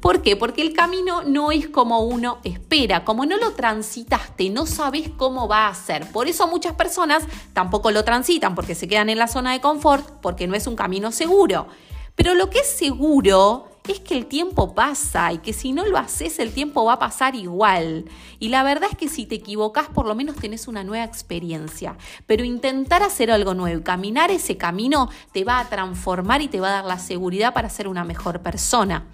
¿Por 0.00 0.22
qué? 0.22 0.36
Porque 0.36 0.62
el 0.62 0.72
camino 0.72 1.22
no 1.24 1.52
es 1.52 1.68
como 1.68 2.00
uno 2.00 2.38
espera, 2.44 3.04
como 3.04 3.26
no 3.26 3.36
lo 3.36 3.52
transitaste, 3.52 4.50
no 4.50 4.66
sabes 4.66 5.10
cómo 5.16 5.48
va 5.48 5.68
a 5.68 5.74
ser. 5.74 6.10
Por 6.10 6.28
eso 6.28 6.46
muchas 6.46 6.74
personas 6.74 7.24
tampoco 7.52 7.90
lo 7.90 8.04
transitan, 8.04 8.54
porque 8.54 8.74
se 8.74 8.88
quedan 8.88 9.08
en 9.08 9.18
la 9.18 9.28
zona 9.28 9.52
de 9.52 9.60
confort, 9.60 10.08
porque 10.22 10.46
no 10.46 10.54
es 10.54 10.66
un 10.66 10.76
camino 10.76 11.12
seguro. 11.12 11.66
Pero 12.14 12.34
lo 12.34 12.48
que 12.50 12.60
es 12.60 12.68
seguro 12.68 13.75
es 13.92 14.00
que 14.00 14.16
el 14.16 14.26
tiempo 14.26 14.74
pasa 14.74 15.32
y 15.32 15.38
que 15.38 15.52
si 15.52 15.72
no 15.72 15.86
lo 15.86 15.98
haces 15.98 16.38
el 16.38 16.52
tiempo 16.52 16.84
va 16.84 16.94
a 16.94 16.98
pasar 16.98 17.34
igual. 17.34 18.06
Y 18.38 18.48
la 18.48 18.62
verdad 18.62 18.88
es 18.90 18.96
que 18.96 19.08
si 19.08 19.26
te 19.26 19.36
equivocas 19.36 19.88
por 19.88 20.06
lo 20.06 20.14
menos 20.14 20.36
tenés 20.36 20.68
una 20.68 20.84
nueva 20.84 21.04
experiencia. 21.04 21.96
Pero 22.26 22.44
intentar 22.44 23.02
hacer 23.02 23.30
algo 23.30 23.54
nuevo, 23.54 23.82
caminar 23.82 24.30
ese 24.30 24.56
camino 24.56 25.08
te 25.32 25.44
va 25.44 25.60
a 25.60 25.68
transformar 25.68 26.42
y 26.42 26.48
te 26.48 26.60
va 26.60 26.68
a 26.68 26.72
dar 26.72 26.84
la 26.84 26.98
seguridad 26.98 27.54
para 27.54 27.70
ser 27.70 27.88
una 27.88 28.04
mejor 28.04 28.42
persona. 28.42 29.06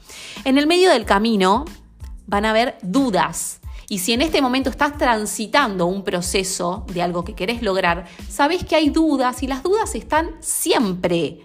En 0.45 0.59
el 0.59 0.67
medio 0.67 0.91
del 0.91 1.05
camino 1.05 1.65
van 2.27 2.45
a 2.45 2.51
haber 2.51 2.79
dudas. 2.83 3.61
Y 3.89 3.99
si 3.99 4.13
en 4.13 4.23
este 4.23 4.41
momento 4.41 4.71
estás 4.71 4.97
transitando 4.97 5.87
un 5.87 6.03
proceso 6.03 6.87
de 6.95 7.03
algo 7.03 7.25
que 7.25 7.35
querés 7.35 7.61
lograr, 7.63 8.07
sabes 8.29 8.65
que 8.65 8.75
hay 8.75 8.89
dudas 8.89 9.43
y 9.43 9.47
las 9.47 9.63
dudas 9.63 9.95
están 9.95 10.37
siempre. 10.41 11.43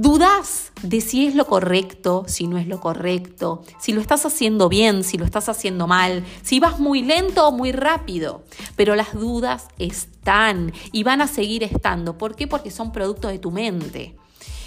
Dudas 0.00 0.70
de 0.80 1.00
si 1.00 1.26
es 1.26 1.34
lo 1.34 1.48
correcto, 1.48 2.22
si 2.28 2.46
no 2.46 2.56
es 2.56 2.68
lo 2.68 2.78
correcto, 2.78 3.64
si 3.80 3.92
lo 3.92 4.00
estás 4.00 4.24
haciendo 4.24 4.68
bien, 4.68 5.02
si 5.02 5.18
lo 5.18 5.24
estás 5.24 5.48
haciendo 5.48 5.88
mal, 5.88 6.24
si 6.42 6.60
vas 6.60 6.78
muy 6.78 7.02
lento 7.02 7.48
o 7.48 7.50
muy 7.50 7.72
rápido. 7.72 8.44
Pero 8.76 8.94
las 8.94 9.12
dudas 9.12 9.66
están 9.76 10.72
y 10.92 11.02
van 11.02 11.20
a 11.20 11.26
seguir 11.26 11.64
estando. 11.64 12.16
¿Por 12.16 12.36
qué? 12.36 12.46
Porque 12.46 12.70
son 12.70 12.92
producto 12.92 13.26
de 13.26 13.40
tu 13.40 13.50
mente. 13.50 14.14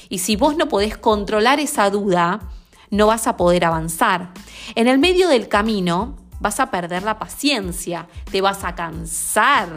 Y 0.10 0.18
si 0.18 0.36
vos 0.36 0.58
no 0.58 0.68
podés 0.68 0.98
controlar 0.98 1.62
esa 1.62 1.90
duda, 1.90 2.42
no 2.90 3.08
vas 3.08 3.26
a 3.26 3.38
poder 3.38 3.64
avanzar. 3.64 4.34
En 4.76 4.90
el 4.90 5.00
medio 5.00 5.30
del 5.30 5.48
camino 5.48 6.18
vas 6.42 6.60
a 6.60 6.72
perder 6.72 7.04
la 7.04 7.20
paciencia, 7.20 8.10
te 8.30 8.42
vas 8.42 8.66
a 8.66 8.76
cansar, 8.76 9.70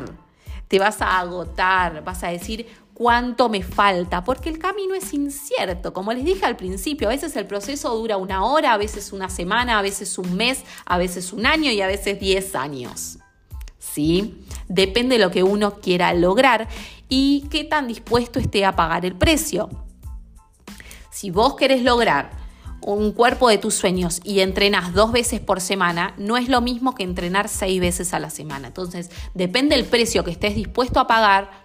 te 0.66 0.80
vas 0.80 1.00
a 1.00 1.20
agotar, 1.20 2.02
vas 2.02 2.24
a 2.24 2.28
decir, 2.30 2.66
cuánto 2.94 3.48
me 3.48 3.62
falta, 3.62 4.24
porque 4.24 4.48
el 4.48 4.58
camino 4.58 4.94
es 4.94 5.12
incierto. 5.12 5.92
Como 5.92 6.12
les 6.12 6.24
dije 6.24 6.46
al 6.46 6.56
principio, 6.56 7.08
a 7.08 7.10
veces 7.10 7.36
el 7.36 7.46
proceso 7.46 7.94
dura 7.94 8.16
una 8.16 8.44
hora, 8.44 8.72
a 8.72 8.78
veces 8.78 9.12
una 9.12 9.28
semana, 9.28 9.78
a 9.78 9.82
veces 9.82 10.16
un 10.16 10.36
mes, 10.36 10.64
a 10.86 10.96
veces 10.96 11.32
un 11.32 11.44
año 11.44 11.70
y 11.70 11.80
a 11.80 11.86
veces 11.86 12.18
10 12.18 12.54
años. 12.54 13.18
¿Sí? 13.78 14.46
Depende 14.68 15.18
de 15.18 15.24
lo 15.24 15.30
que 15.30 15.42
uno 15.42 15.80
quiera 15.80 16.14
lograr 16.14 16.68
y 17.08 17.46
qué 17.50 17.64
tan 17.64 17.88
dispuesto 17.88 18.38
esté 18.38 18.64
a 18.64 18.74
pagar 18.74 19.04
el 19.04 19.14
precio. 19.14 19.68
Si 21.10 21.30
vos 21.30 21.54
querés 21.54 21.82
lograr 21.82 22.30
un 22.80 23.12
cuerpo 23.12 23.48
de 23.48 23.58
tus 23.58 23.74
sueños 23.74 24.20
y 24.24 24.40
entrenas 24.40 24.92
dos 24.92 25.10
veces 25.10 25.40
por 25.40 25.60
semana, 25.60 26.14
no 26.18 26.36
es 26.36 26.48
lo 26.48 26.60
mismo 26.60 26.94
que 26.94 27.02
entrenar 27.02 27.48
seis 27.48 27.80
veces 27.80 28.12
a 28.14 28.18
la 28.18 28.30
semana. 28.30 28.68
Entonces, 28.68 29.10
depende 29.32 29.76
del 29.76 29.86
precio 29.86 30.22
que 30.22 30.30
estés 30.30 30.54
dispuesto 30.54 31.00
a 31.00 31.06
pagar, 31.06 31.63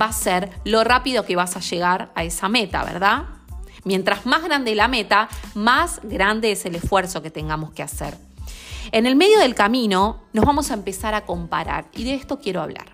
va 0.00 0.06
a 0.06 0.12
ser 0.12 0.50
lo 0.64 0.84
rápido 0.84 1.24
que 1.24 1.36
vas 1.36 1.56
a 1.56 1.60
llegar 1.60 2.10
a 2.14 2.24
esa 2.24 2.48
meta, 2.48 2.84
¿verdad? 2.84 3.24
Mientras 3.84 4.26
más 4.26 4.42
grande 4.42 4.74
la 4.74 4.88
meta, 4.88 5.28
más 5.54 6.00
grande 6.02 6.52
es 6.52 6.64
el 6.64 6.74
esfuerzo 6.74 7.22
que 7.22 7.30
tengamos 7.30 7.72
que 7.72 7.82
hacer. 7.82 8.16
En 8.92 9.06
el 9.06 9.16
medio 9.16 9.38
del 9.38 9.54
camino 9.54 10.22
nos 10.32 10.44
vamos 10.44 10.70
a 10.70 10.74
empezar 10.74 11.14
a 11.14 11.24
comparar 11.24 11.86
y 11.92 12.04
de 12.04 12.14
esto 12.14 12.38
quiero 12.38 12.62
hablar. 12.62 12.86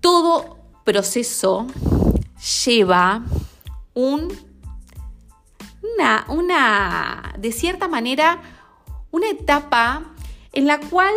Todo 0.00 0.58
proceso 0.84 1.66
lleva 2.64 3.22
un, 3.94 4.32
una, 5.82 6.26
una, 6.28 7.34
de 7.38 7.50
cierta 7.52 7.88
manera, 7.88 8.40
una 9.10 9.28
etapa 9.30 10.02
en 10.52 10.66
la 10.66 10.78
cual 10.78 11.14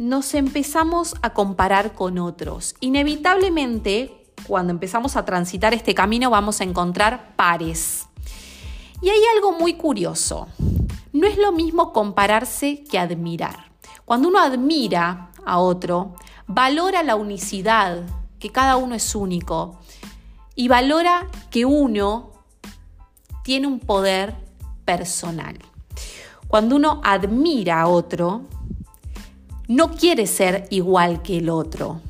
nos 0.00 0.32
empezamos 0.32 1.14
a 1.20 1.34
comparar 1.34 1.92
con 1.92 2.18
otros. 2.18 2.74
Inevitablemente, 2.80 4.32
cuando 4.46 4.72
empezamos 4.72 5.14
a 5.14 5.26
transitar 5.26 5.74
este 5.74 5.94
camino, 5.94 6.30
vamos 6.30 6.62
a 6.62 6.64
encontrar 6.64 7.36
pares. 7.36 8.06
Y 9.02 9.10
hay 9.10 9.20
algo 9.36 9.52
muy 9.52 9.74
curioso. 9.74 10.48
No 11.12 11.26
es 11.26 11.36
lo 11.36 11.52
mismo 11.52 11.92
compararse 11.92 12.82
que 12.82 12.98
admirar. 12.98 13.72
Cuando 14.06 14.28
uno 14.28 14.38
admira 14.38 15.32
a 15.44 15.58
otro, 15.58 16.14
valora 16.46 17.02
la 17.02 17.16
unicidad, 17.16 18.02
que 18.38 18.50
cada 18.50 18.78
uno 18.78 18.94
es 18.94 19.14
único, 19.14 19.80
y 20.54 20.68
valora 20.68 21.26
que 21.50 21.66
uno 21.66 22.30
tiene 23.44 23.66
un 23.66 23.78
poder 23.80 24.34
personal. 24.86 25.58
Cuando 26.48 26.76
uno 26.76 27.02
admira 27.04 27.82
a 27.82 27.88
otro, 27.88 28.46
no 29.70 29.92
quiere 29.92 30.26
ser 30.26 30.66
igual 30.70 31.22
que 31.22 31.38
el 31.38 31.48
otro. 31.48 32.00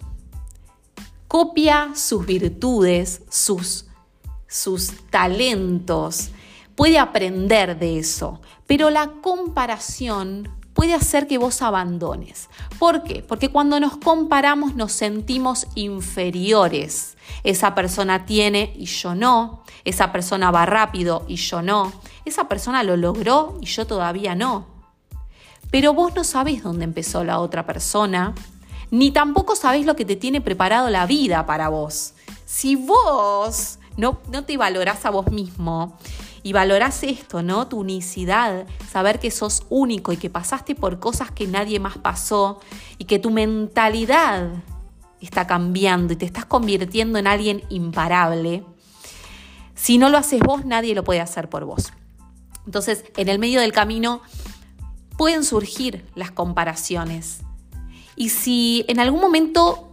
Copia 1.28 1.90
sus 1.94 2.24
virtudes, 2.24 3.20
sus, 3.28 3.84
sus 4.48 4.92
talentos, 5.10 6.30
puede 6.74 6.98
aprender 6.98 7.78
de 7.78 7.98
eso, 7.98 8.40
Pero 8.66 8.88
la 8.88 9.08
comparación 9.20 10.48
puede 10.72 10.94
hacer 10.94 11.26
que 11.26 11.36
vos 11.36 11.60
abandones. 11.60 12.48
¿Por 12.78 13.02
qué? 13.02 13.22
Porque 13.22 13.50
cuando 13.50 13.78
nos 13.78 13.98
comparamos 13.98 14.74
nos 14.74 14.92
sentimos 14.92 15.66
inferiores. 15.74 17.18
Esa 17.44 17.74
persona 17.74 18.24
tiene 18.24 18.72
y 18.74 18.86
yo 18.86 19.14
no. 19.14 19.64
Esa 19.84 20.12
persona 20.12 20.50
va 20.50 20.64
rápido 20.64 21.26
y 21.28 21.36
yo 21.36 21.60
no. 21.60 21.92
Esa 22.24 22.48
persona 22.48 22.82
lo 22.84 22.96
logró 22.96 23.58
y 23.60 23.66
yo 23.66 23.86
todavía 23.86 24.34
no. 24.34 24.79
Pero 25.70 25.94
vos 25.94 26.14
no 26.14 26.24
sabés 26.24 26.62
dónde 26.62 26.84
empezó 26.84 27.24
la 27.24 27.38
otra 27.38 27.64
persona, 27.64 28.34
ni 28.90 29.12
tampoco 29.12 29.54
sabés 29.54 29.86
lo 29.86 29.94
que 29.96 30.04
te 30.04 30.16
tiene 30.16 30.40
preparado 30.40 30.90
la 30.90 31.06
vida 31.06 31.46
para 31.46 31.68
vos. 31.68 32.14
Si 32.44 32.74
vos 32.74 33.78
no, 33.96 34.18
no 34.32 34.44
te 34.44 34.56
valorás 34.56 35.06
a 35.06 35.10
vos 35.10 35.30
mismo 35.30 35.96
y 36.42 36.52
valorás 36.52 37.02
esto, 37.04 37.42
¿no? 37.42 37.68
Tu 37.68 37.78
unicidad, 37.78 38.66
saber 38.90 39.20
que 39.20 39.30
sos 39.30 39.64
único 39.68 40.12
y 40.12 40.16
que 40.16 40.30
pasaste 40.30 40.74
por 40.74 40.98
cosas 40.98 41.30
que 41.30 41.46
nadie 41.46 41.78
más 41.78 41.98
pasó 41.98 42.60
y 42.98 43.04
que 43.04 43.18
tu 43.18 43.30
mentalidad 43.30 44.48
está 45.20 45.46
cambiando 45.46 46.14
y 46.14 46.16
te 46.16 46.24
estás 46.24 46.46
convirtiendo 46.46 47.18
en 47.18 47.26
alguien 47.26 47.62
imparable. 47.68 48.64
Si 49.74 49.98
no 49.98 50.08
lo 50.08 50.18
haces 50.18 50.40
vos, 50.40 50.64
nadie 50.64 50.94
lo 50.94 51.04
puede 51.04 51.20
hacer 51.20 51.48
por 51.48 51.64
vos. 51.64 51.92
Entonces, 52.66 53.04
en 53.16 53.28
el 53.28 53.38
medio 53.38 53.60
del 53.60 53.72
camino 53.72 54.22
pueden 55.20 55.44
surgir 55.44 56.06
las 56.14 56.30
comparaciones. 56.30 57.40
Y 58.16 58.30
si 58.30 58.86
en 58.88 59.00
algún 59.00 59.20
momento 59.20 59.92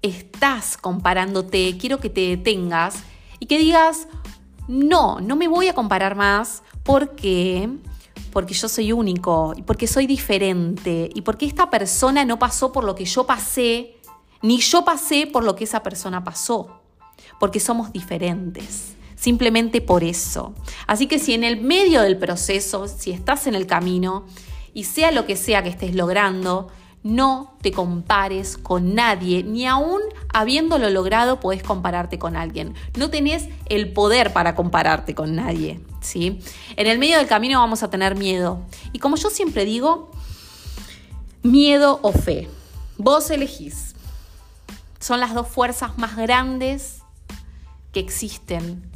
estás 0.00 0.78
comparándote, 0.78 1.76
quiero 1.76 2.00
que 2.00 2.08
te 2.08 2.22
detengas 2.22 3.02
y 3.38 3.44
que 3.44 3.58
digas, 3.58 4.08
no, 4.66 5.20
no 5.20 5.36
me 5.36 5.46
voy 5.46 5.68
a 5.68 5.74
comparar 5.74 6.16
más 6.16 6.62
porque 6.84 7.68
porque 8.32 8.54
yo 8.54 8.70
soy 8.70 8.92
único 8.92 9.52
y 9.54 9.60
porque 9.60 9.86
soy 9.86 10.06
diferente 10.06 11.10
y 11.14 11.20
porque 11.20 11.44
esta 11.44 11.68
persona 11.68 12.24
no 12.24 12.38
pasó 12.38 12.72
por 12.72 12.84
lo 12.84 12.94
que 12.94 13.04
yo 13.04 13.26
pasé, 13.26 13.98
ni 14.40 14.62
yo 14.62 14.86
pasé 14.86 15.26
por 15.26 15.44
lo 15.44 15.54
que 15.54 15.64
esa 15.64 15.82
persona 15.82 16.24
pasó, 16.24 16.80
porque 17.38 17.60
somos 17.60 17.92
diferentes. 17.92 18.95
Simplemente 19.16 19.80
por 19.80 20.04
eso. 20.04 20.54
Así 20.86 21.06
que 21.06 21.18
si 21.18 21.34
en 21.34 21.42
el 21.42 21.60
medio 21.60 22.02
del 22.02 22.18
proceso, 22.18 22.86
si 22.86 23.10
estás 23.10 23.46
en 23.46 23.54
el 23.54 23.66
camino 23.66 24.26
y 24.74 24.84
sea 24.84 25.10
lo 25.10 25.26
que 25.26 25.36
sea 25.36 25.62
que 25.62 25.70
estés 25.70 25.94
logrando, 25.94 26.68
no 27.06 27.56
te 27.62 27.70
compares 27.70 28.56
con 28.56 28.96
nadie, 28.96 29.44
ni 29.44 29.64
aún 29.64 30.00
habiéndolo 30.34 30.90
logrado 30.90 31.38
podés 31.38 31.62
compararte 31.62 32.18
con 32.18 32.36
alguien. 32.36 32.74
No 32.98 33.10
tenés 33.10 33.48
el 33.66 33.92
poder 33.92 34.32
para 34.32 34.56
compararte 34.56 35.14
con 35.14 35.36
nadie, 35.36 35.80
¿sí? 36.00 36.40
En 36.74 36.88
el 36.88 36.98
medio 36.98 37.16
del 37.18 37.28
camino 37.28 37.60
vamos 37.60 37.84
a 37.84 37.90
tener 37.90 38.16
miedo. 38.16 38.60
Y 38.92 38.98
como 38.98 39.14
yo 39.14 39.30
siempre 39.30 39.64
digo, 39.64 40.10
miedo 41.44 42.00
o 42.02 42.10
fe. 42.10 42.48
Vos 42.98 43.30
elegís. 43.30 43.94
Son 44.98 45.20
las 45.20 45.32
dos 45.32 45.46
fuerzas 45.46 45.96
más 45.98 46.16
grandes 46.16 47.02
que 47.92 48.00
existen. 48.00 48.95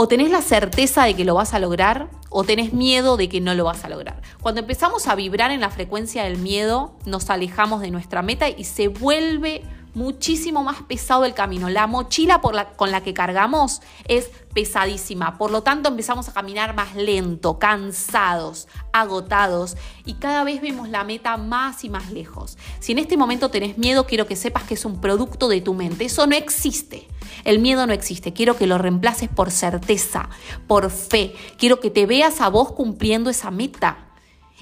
O 0.00 0.06
tenés 0.06 0.30
la 0.30 0.42
certeza 0.42 1.02
de 1.06 1.14
que 1.14 1.24
lo 1.24 1.34
vas 1.34 1.54
a 1.54 1.58
lograr 1.58 2.08
o 2.30 2.44
tenés 2.44 2.72
miedo 2.72 3.16
de 3.16 3.28
que 3.28 3.40
no 3.40 3.52
lo 3.54 3.64
vas 3.64 3.84
a 3.84 3.88
lograr. 3.88 4.22
Cuando 4.40 4.60
empezamos 4.60 5.08
a 5.08 5.16
vibrar 5.16 5.50
en 5.50 5.58
la 5.58 5.70
frecuencia 5.70 6.22
del 6.22 6.38
miedo, 6.38 6.94
nos 7.04 7.30
alejamos 7.30 7.80
de 7.80 7.90
nuestra 7.90 8.22
meta 8.22 8.48
y 8.48 8.62
se 8.62 8.86
vuelve 8.86 9.64
muchísimo 9.98 10.62
más 10.62 10.82
pesado 10.82 11.24
el 11.24 11.34
camino. 11.34 11.68
La 11.68 11.86
mochila 11.86 12.40
con 12.76 12.90
la 12.92 13.02
que 13.02 13.12
cargamos 13.12 13.82
es 14.06 14.30
pesadísima. 14.54 15.36
Por 15.36 15.50
lo 15.50 15.62
tanto, 15.62 15.88
empezamos 15.88 16.28
a 16.28 16.32
caminar 16.32 16.74
más 16.74 16.94
lento, 16.94 17.58
cansados, 17.58 18.68
agotados 18.92 19.76
y 20.04 20.14
cada 20.14 20.44
vez 20.44 20.60
vemos 20.60 20.88
la 20.88 21.04
meta 21.04 21.36
más 21.36 21.84
y 21.84 21.90
más 21.90 22.10
lejos. 22.10 22.56
Si 22.80 22.92
en 22.92 22.98
este 22.98 23.16
momento 23.16 23.50
tenés 23.50 23.76
miedo, 23.76 24.06
quiero 24.06 24.26
que 24.26 24.36
sepas 24.36 24.62
que 24.62 24.74
es 24.74 24.84
un 24.84 25.00
producto 25.00 25.48
de 25.48 25.60
tu 25.60 25.74
mente. 25.74 26.04
Eso 26.04 26.26
no 26.26 26.36
existe. 26.36 27.08
El 27.44 27.58
miedo 27.58 27.86
no 27.86 27.92
existe. 27.92 28.32
Quiero 28.32 28.56
que 28.56 28.66
lo 28.66 28.78
reemplaces 28.78 29.28
por 29.28 29.50
certeza, 29.50 30.28
por 30.66 30.90
fe. 30.90 31.34
Quiero 31.58 31.80
que 31.80 31.90
te 31.90 32.06
veas 32.06 32.40
a 32.40 32.48
vos 32.48 32.72
cumpliendo 32.72 33.30
esa 33.30 33.50
meta. 33.50 34.07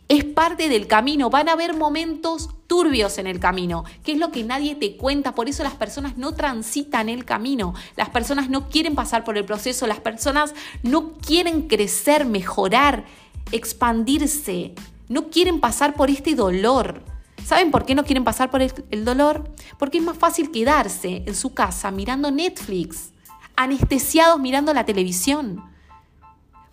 Es 0.09 0.25
parte 0.25 0.69
del 0.69 0.87
camino. 0.87 1.31
Van 1.31 1.49
a 1.49 1.53
haber 1.53 1.75
momentos 1.75 2.51
turbios 2.69 3.19
en 3.19 3.27
el 3.27 3.41
camino, 3.41 3.85
que 4.05 4.13
es 4.13 4.19
lo 4.19 4.31
que 4.31 4.45
nadie 4.45 4.77
te 4.77 4.97
cuenta. 4.97 5.35
Por 5.35 5.49
eso 5.49 5.65
las 5.65 5.75
personas 5.75 6.17
no 6.17 6.33
transitan 6.33 7.09
el 7.09 7.25
camino. 7.25 7.75
Las 7.97 8.11
personas 8.11 8.49
no 8.49 8.69
quieren 8.69 8.95
pasar 8.95 9.25
por 9.25 9.37
el 9.37 9.45
proceso. 9.45 9.87
Las 9.87 10.01
personas 10.01 10.55
no 10.83 11.15
quieren 11.15 11.63
crecer, 11.63 12.25
mejorar, 12.25 13.05
expandirse. 13.51 14.75
No 15.09 15.29
quieren 15.29 15.61
pasar 15.61 15.95
por 15.95 16.09
este 16.09 16.35
dolor. 16.35 17.03
¿Saben 17.45 17.71
por 17.71 17.85
qué 17.85 17.95
no 17.95 18.05
quieren 18.05 18.25
pasar 18.25 18.51
por 18.51 18.61
el, 18.61 19.05
dolor? 19.05 19.49
Porque 19.79 19.99
es 19.99 20.05
más 20.05 20.19
fácil 20.19 20.51
quedarse 20.51 21.23
en 21.27 21.35
su 21.35 21.55
casa 21.55 21.93
mirando 21.93 22.33
Netflix, 22.33 23.13
anestesiados 23.55 24.41
mirando 24.41 24.75
la 24.75 24.85
televisión. 24.85 25.63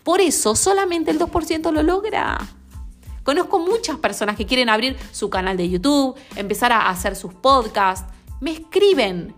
Por 0.02 0.20
eso 0.20 0.56
solamente 0.56 1.12
el 1.12 1.20
2% 1.20 1.70
lo 1.70 1.84
logra. 1.84 2.38
Conozco 3.24 3.58
muchas 3.58 3.98
personas 3.98 4.36
que 4.36 4.46
quieren 4.46 4.68
abrir 4.68 4.96
su 5.10 5.30
canal 5.30 5.56
de 5.56 5.68
YouTube, 5.68 6.14
empezar 6.36 6.72
a 6.72 6.90
hacer 6.90 7.16
sus 7.16 7.34
podcasts, 7.34 8.12
me 8.40 8.52
escriben. 8.52 9.34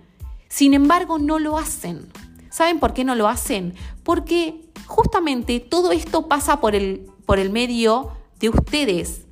Sin 0.49 0.75
embargo, 0.75 1.18
no 1.18 1.38
lo 1.38 1.57
hacen. 1.57 2.11
¿Saben 2.51 2.81
por 2.81 2.92
qué 2.92 3.05
no 3.05 3.14
lo 3.14 3.29
hacen? 3.29 3.75
Porque 4.03 4.68
justamente 4.87 5.61
todo 5.61 5.92
esto 5.92 6.29
pasa 6.29 6.61
por 6.61 6.75
el, 6.75 7.07
por 7.25 7.38
el 7.38 7.51
medio 7.51 8.12
de 8.40 8.49
ustedes, 8.49 9.27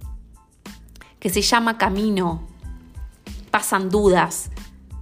que 1.19 1.31
se 1.31 1.43
llama 1.43 1.77
camino. 1.77 2.47
Pasan 3.51 3.89
dudas, 3.89 4.51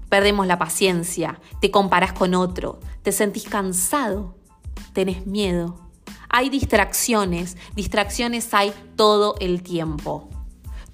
perdemos 0.08 0.46
la 0.46 0.58
paciencia, 0.58 1.40
te 1.60 1.70
comparás 1.70 2.12
con 2.12 2.34
otro, 2.34 2.80
te 3.02 3.12
sentís 3.12 3.44
cansado, 3.44 4.34
tenés 4.92 5.26
miedo. 5.26 5.91
Hay 6.32 6.48
distracciones, 6.48 7.56
distracciones 7.76 8.52
hay 8.52 8.72
todo 8.96 9.36
el 9.38 9.62
tiempo. 9.62 10.28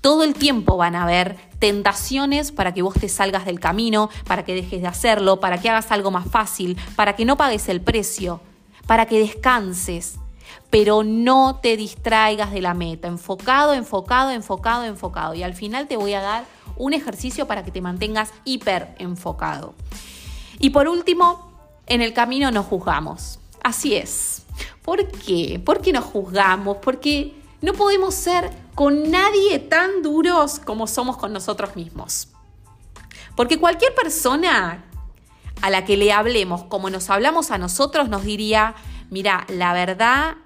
Todo 0.01 0.23
el 0.23 0.35
tiempo 0.35 0.77
van 0.77 0.95
a 0.95 1.05
haber 1.05 1.37
tentaciones 1.59 2.53
para 2.53 2.75
que 2.75 2.83
vos 2.83 2.95
te 2.95 3.09
salgas 3.09 3.47
del 3.47 3.59
camino, 3.59 4.11
para 4.27 4.45
que 4.45 4.55
dejes 4.55 4.83
de 4.83 4.89
hacerlo, 4.89 5.41
para 5.41 5.59
que 5.59 5.71
hagas 5.71 5.91
algo 5.91 6.11
más 6.11 6.29
fácil, 6.29 6.77
para 6.95 7.17
que 7.17 7.25
no 7.25 7.37
pagues 7.37 7.69
el 7.69 7.81
precio, 7.81 8.41
para 8.87 9.07
que 9.07 9.19
descanses 9.19 10.19
pero 10.71 11.03
no 11.03 11.61
te 11.63 11.77
distraigas 11.77 12.53
de 12.53 12.61
la 12.61 12.75
meta. 12.75 13.09
Enfocado, 13.09 13.75
enfocado, 13.75 14.31
enfocado, 14.31 14.85
enfocado. 14.85 15.35
Y 15.35 15.43
al 15.43 15.55
final 15.55 15.89
te 15.89 15.97
voy 15.97 16.15
a 16.15 16.21
dar 16.21 16.45
un 16.77 16.93
ejercicio 16.93 17.47
para 17.47 17.65
que 17.65 17.71
te 17.71 17.81
mantengas 17.81 18.33
hiper 18.45 18.95
enfocado. 18.99 19.75
Y 20.59 20.71
por 20.71 20.89
último, 20.89 21.53
en 21.87 22.03
el 22.03 22.13
camino 22.13 22.51
nos 22.51 22.67
juzgamos. 22.67 23.39
Así 23.63 23.95
es. 23.95 24.45
¿Por 24.83 25.07
qué? 25.09 25.61
¿Por 25.65 25.81
qué 25.81 25.93
nos 25.93 26.05
juzgamos? 26.05 26.79
Porque 26.79 27.35
no 27.61 27.73
podemos 27.73 28.15
ser 28.15 28.51
con 28.75 29.11
nadie 29.11 29.59
tan 29.59 30.03
duros 30.03 30.61
como 30.61 30.87
somos 30.87 31.17
con 31.17 31.33
nosotros 31.33 31.77
mismos. 31.77 32.29
Porque 33.35 33.59
cualquier 33.59 33.95
persona 33.95 34.85
a 35.61 35.71
la 35.71 35.85
que 35.85 35.97
le 35.97 36.13
hablemos 36.13 36.65
como 36.65 36.91
nos 36.91 37.11
hablamos 37.11 37.51
a 37.51 37.59
nosotros 37.59 38.09
nos 38.09 38.25
diría, 38.25 38.75
mira, 39.11 39.45
la 39.49 39.73
verdad 39.73 40.37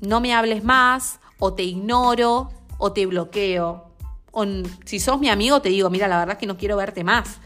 no 0.00 0.20
me 0.20 0.34
hables 0.34 0.64
más, 0.64 1.20
o 1.38 1.54
te 1.54 1.62
ignoro, 1.62 2.50
o 2.78 2.92
te 2.92 3.06
bloqueo. 3.06 3.90
O 4.30 4.44
si 4.84 5.00
sos 5.00 5.20
mi 5.20 5.28
amigo, 5.28 5.60
te 5.60 5.68
digo, 5.68 5.90
mira, 5.90 6.08
la 6.08 6.18
verdad 6.18 6.34
es 6.34 6.38
que 6.38 6.46
no 6.46 6.56
quiero 6.56 6.76
verte 6.76 7.04
más. 7.04 7.38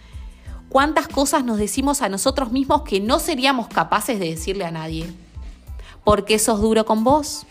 ¿Cuántas 0.68 1.08
cosas 1.08 1.44
nos 1.44 1.58
decimos 1.58 2.02
a 2.02 2.08
nosotros 2.08 2.52
mismos 2.52 2.82
que 2.82 3.00
no 3.00 3.18
seríamos 3.18 3.68
capaces 3.68 4.18
de 4.18 4.30
decirle 4.30 4.64
a 4.64 4.70
nadie? 4.70 5.12
Porque 6.06 6.38
sos 6.38 6.60
duro 6.60 6.86
con 6.86 7.02
vos. 7.02 7.46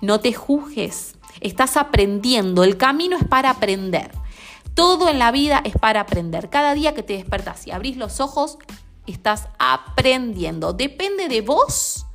No 0.00 0.20
te 0.20 0.32
juzgues. 0.32 1.16
Estás 1.42 1.76
aprendiendo. 1.76 2.64
El 2.64 2.78
camino 2.78 3.18
es 3.18 3.24
para 3.24 3.50
aprender. 3.50 4.10
Todo 4.72 5.10
en 5.10 5.18
la 5.18 5.30
vida 5.30 5.60
es 5.64 5.76
para 5.76 6.00
aprender. 6.00 6.48
Cada 6.48 6.72
día 6.72 6.94
que 6.94 7.02
te 7.02 7.12
despertás 7.12 7.66
y 7.66 7.72
abrís 7.72 7.98
los 7.98 8.20
ojos, 8.20 8.56
estás 9.06 9.48
aprendiendo. 9.58 10.72
Depende 10.72 11.28
de 11.28 11.42
vos 11.42 12.06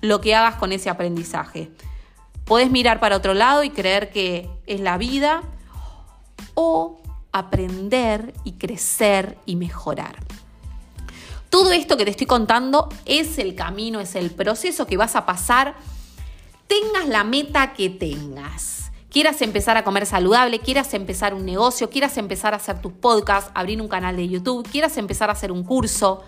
lo 0.00 0.20
que 0.20 0.36
hagas 0.36 0.54
con 0.54 0.70
ese 0.70 0.90
aprendizaje. 0.90 1.72
Puedes 2.44 2.70
mirar 2.70 3.00
para 3.00 3.16
otro 3.16 3.34
lado 3.34 3.64
y 3.64 3.70
creer 3.70 4.10
que 4.10 4.48
es 4.68 4.78
la 4.78 4.96
vida 4.96 5.42
o 6.54 7.00
aprender 7.32 8.32
y 8.44 8.52
crecer 8.52 9.38
y 9.44 9.56
mejorar. 9.56 10.14
Todo 11.50 11.72
esto 11.72 11.96
que 11.96 12.04
te 12.04 12.10
estoy 12.10 12.26
contando 12.26 12.88
es 13.04 13.38
el 13.38 13.54
camino, 13.54 14.00
es 14.00 14.14
el 14.14 14.30
proceso 14.30 14.86
que 14.86 14.96
vas 14.96 15.16
a 15.16 15.26
pasar, 15.26 15.76
tengas 16.66 17.08
la 17.08 17.24
meta 17.24 17.72
que 17.72 17.88
tengas. 17.88 18.90
Quieras 19.10 19.40
empezar 19.40 19.76
a 19.76 19.84
comer 19.84 20.04
saludable, 20.04 20.58
quieras 20.58 20.92
empezar 20.92 21.32
un 21.32 21.46
negocio, 21.46 21.88
quieras 21.88 22.18
empezar 22.18 22.52
a 22.52 22.58
hacer 22.58 22.82
tus 22.82 22.92
podcasts, 22.92 23.50
abrir 23.54 23.80
un 23.80 23.88
canal 23.88 24.16
de 24.16 24.28
YouTube, 24.28 24.68
quieras 24.68 24.98
empezar 24.98 25.30
a 25.30 25.32
hacer 25.32 25.52
un 25.52 25.64
curso, 25.64 26.22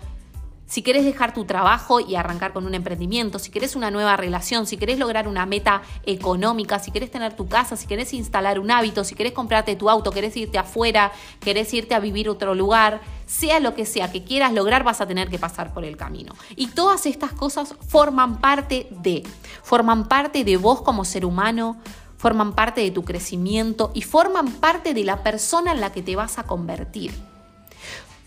si 0.69 0.83
querés 0.83 1.03
dejar 1.03 1.33
tu 1.33 1.45
trabajo 1.45 1.99
y 1.99 2.15
arrancar 2.15 2.53
con 2.53 2.65
un 2.65 2.75
emprendimiento, 2.75 3.39
si 3.39 3.49
querés 3.49 3.75
una 3.75 3.89
nueva 3.89 4.15
relación, 4.15 4.67
si 4.67 4.77
querés 4.77 4.99
lograr 4.99 5.27
una 5.27 5.47
meta 5.47 5.81
económica, 6.05 6.77
si 6.77 6.91
querés 6.91 7.09
tener 7.09 7.35
tu 7.35 7.47
casa, 7.47 7.75
si 7.75 7.87
querés 7.87 8.13
instalar 8.13 8.59
un 8.59 8.69
hábito, 8.69 9.03
si 9.03 9.15
querés 9.15 9.33
comprarte 9.33 9.75
tu 9.75 9.89
auto, 9.89 10.11
querés 10.11 10.37
irte 10.37 10.59
afuera, 10.59 11.11
querés 11.39 11.73
irte 11.73 11.95
a 11.95 11.99
vivir 11.99 12.29
otro 12.29 12.53
lugar, 12.53 13.01
sea 13.25 13.59
lo 13.59 13.73
que 13.73 13.87
sea 13.87 14.11
que 14.11 14.23
quieras 14.23 14.53
lograr, 14.53 14.83
vas 14.83 15.01
a 15.01 15.07
tener 15.07 15.29
que 15.29 15.39
pasar 15.39 15.73
por 15.73 15.83
el 15.83 15.97
camino. 15.97 16.35
Y 16.55 16.67
todas 16.67 17.07
estas 17.07 17.33
cosas 17.33 17.73
forman 17.87 18.39
parte 18.39 18.87
de, 18.91 19.23
forman 19.63 20.07
parte 20.07 20.43
de 20.43 20.57
vos 20.57 20.83
como 20.83 21.03
ser 21.03 21.25
humano, 21.25 21.77
forman 22.17 22.53
parte 22.53 22.81
de 22.81 22.91
tu 22.91 23.03
crecimiento 23.03 23.89
y 23.95 24.03
forman 24.03 24.51
parte 24.51 24.93
de 24.93 25.03
la 25.03 25.23
persona 25.23 25.71
en 25.71 25.81
la 25.81 25.91
que 25.91 26.03
te 26.03 26.15
vas 26.15 26.37
a 26.37 26.43
convertir. 26.43 27.11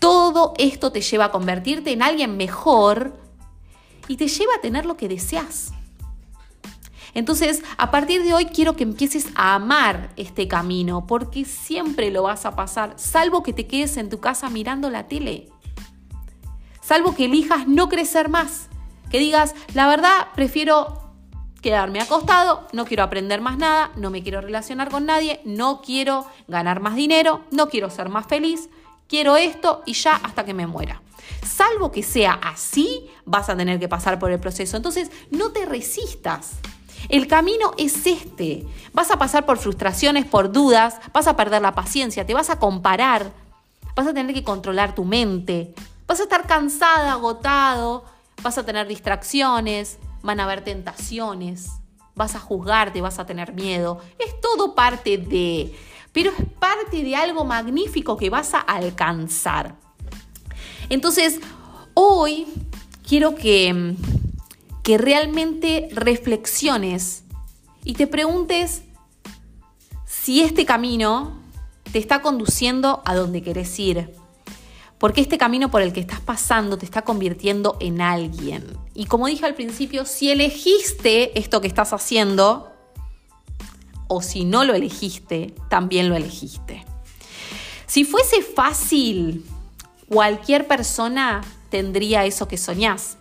Todo 0.03 0.53
esto 0.57 0.91
te 0.91 0.99
lleva 0.99 1.23
a 1.23 1.31
convertirte 1.31 1.93
en 1.93 2.03
alguien 2.03 2.35
mejor 2.35 3.13
y 4.09 4.17
te 4.17 4.27
lleva 4.27 4.51
a 4.57 4.59
tener 4.59 4.85
lo 4.85 4.97
que 4.97 5.07
deseas. 5.07 5.71
Entonces, 7.13 7.63
a 7.77 7.89
partir 7.89 8.21
de 8.21 8.33
hoy 8.33 8.47
quiero 8.47 8.75
que 8.75 8.83
empieces 8.83 9.27
a 9.35 9.55
amar 9.55 10.09
este 10.17 10.49
camino, 10.49 11.07
porque 11.07 11.45
siempre 11.45 12.11
lo 12.11 12.23
vas 12.23 12.45
a 12.45 12.53
pasar, 12.53 12.95
salvo 12.97 13.43
que 13.43 13.53
te 13.53 13.65
quedes 13.65 13.95
en 13.95 14.09
tu 14.09 14.19
casa 14.19 14.49
mirando 14.49 14.89
la 14.89 15.07
tele. 15.07 15.47
Salvo 16.81 17.15
que 17.15 17.23
elijas 17.23 17.65
no 17.69 17.87
crecer 17.87 18.27
más, 18.27 18.67
que 19.09 19.19
digas, 19.19 19.55
la 19.73 19.87
verdad, 19.87 20.27
prefiero 20.35 21.13
quedarme 21.61 22.01
acostado, 22.01 22.67
no 22.73 22.83
quiero 22.83 23.03
aprender 23.03 23.39
más 23.39 23.57
nada, 23.57 23.93
no 23.95 24.09
me 24.09 24.21
quiero 24.21 24.41
relacionar 24.41 24.89
con 24.89 25.05
nadie, 25.05 25.39
no 25.45 25.81
quiero 25.81 26.25
ganar 26.49 26.81
más 26.81 26.95
dinero, 26.95 27.45
no 27.51 27.69
quiero 27.69 27.89
ser 27.89 28.09
más 28.09 28.27
feliz, 28.27 28.69
quiero 29.13 29.37
esto 29.37 29.83
y 29.85 29.93
ya 29.93 30.15
hasta 30.15 30.43
que 30.43 30.55
me 30.55 30.65
muera. 30.65 30.99
Salvo 31.45 31.91
que 31.91 32.01
sea 32.01 32.33
así, 32.33 33.11
vas 33.25 33.47
a 33.47 33.55
tener 33.55 33.79
que 33.79 33.87
pasar 33.87 34.17
por 34.17 34.31
el 34.31 34.39
proceso. 34.39 34.75
Entonces, 34.75 35.11
no 35.29 35.51
te 35.51 35.67
resistas. 35.67 36.53
El 37.09 37.27
camino 37.27 37.73
es 37.77 38.07
este. 38.07 38.65
Vas 38.91 39.11
a 39.11 39.19
pasar 39.19 39.45
por 39.45 39.59
frustraciones, 39.59 40.25
por 40.25 40.51
dudas, 40.51 40.97
vas 41.13 41.27
a 41.27 41.35
perder 41.35 41.61
la 41.61 41.75
paciencia, 41.75 42.25
te 42.25 42.33
vas 42.33 42.49
a 42.49 42.57
comparar, 42.57 43.31
vas 43.95 44.07
a 44.07 44.15
tener 44.15 44.33
que 44.33 44.43
controlar 44.43 44.95
tu 44.95 45.05
mente, 45.05 45.75
vas 46.07 46.19
a 46.19 46.23
estar 46.23 46.47
cansada, 46.47 47.11
agotado, 47.11 48.05
vas 48.41 48.57
a 48.57 48.65
tener 48.65 48.87
distracciones, 48.87 49.99
van 50.23 50.39
a 50.39 50.45
haber 50.45 50.63
tentaciones, 50.63 51.69
vas 52.15 52.33
a 52.33 52.39
juzgarte, 52.39 52.99
vas 52.99 53.19
a 53.19 53.27
tener 53.27 53.53
miedo. 53.53 53.99
Es 54.17 54.41
todo 54.41 54.73
parte 54.73 55.19
de 55.19 55.77
pero 56.13 56.31
es 56.31 56.45
parte 56.59 57.03
de 57.03 57.15
algo 57.15 57.43
magnífico 57.43 58.15
que 58.15 58.29
vas 58.29 58.53
a 58.53 58.59
alcanzar. 58.59 59.75
Entonces, 60.89 61.39
hoy 61.95 62.45
quiero 63.05 63.35
que, 63.35 63.95
que 64.83 64.97
realmente 64.97 65.89
reflexiones 65.91 67.23
y 67.83 67.95
te 67.95 68.07
preguntes 68.07 68.83
si 70.05 70.41
este 70.41 70.65
camino 70.65 71.43
te 71.91 71.99
está 71.99 72.21
conduciendo 72.21 73.01
a 73.05 73.15
donde 73.15 73.41
querés 73.41 73.77
ir. 73.79 74.13
Porque 74.97 75.19
este 75.19 75.37
camino 75.37 75.69
por 75.69 75.81
el 75.81 75.91
que 75.91 75.99
estás 75.99 76.21
pasando 76.21 76.77
te 76.77 76.85
está 76.85 77.01
convirtiendo 77.01 77.75
en 77.81 77.99
alguien. 77.99 78.65
Y 78.93 79.05
como 79.05 79.27
dije 79.27 79.45
al 79.45 79.53
principio, 79.53 80.05
si 80.05 80.31
elegiste 80.31 81.37
esto 81.37 81.59
que 81.59 81.67
estás 81.67 81.91
haciendo, 81.91 82.72
o 84.13 84.21
si 84.21 84.45
no 84.45 84.63
lo 84.63 84.73
elegiste, 84.73 85.53
también 85.69 86.09
lo 86.09 86.15
elegiste. 86.15 86.85
Si 87.85 88.03
fuese 88.05 88.41
fácil, 88.41 89.45
cualquier 90.07 90.67
persona 90.67 91.41
tendría 91.69 92.25
eso 92.25 92.47
que 92.47 92.57
soñás. 92.57 93.17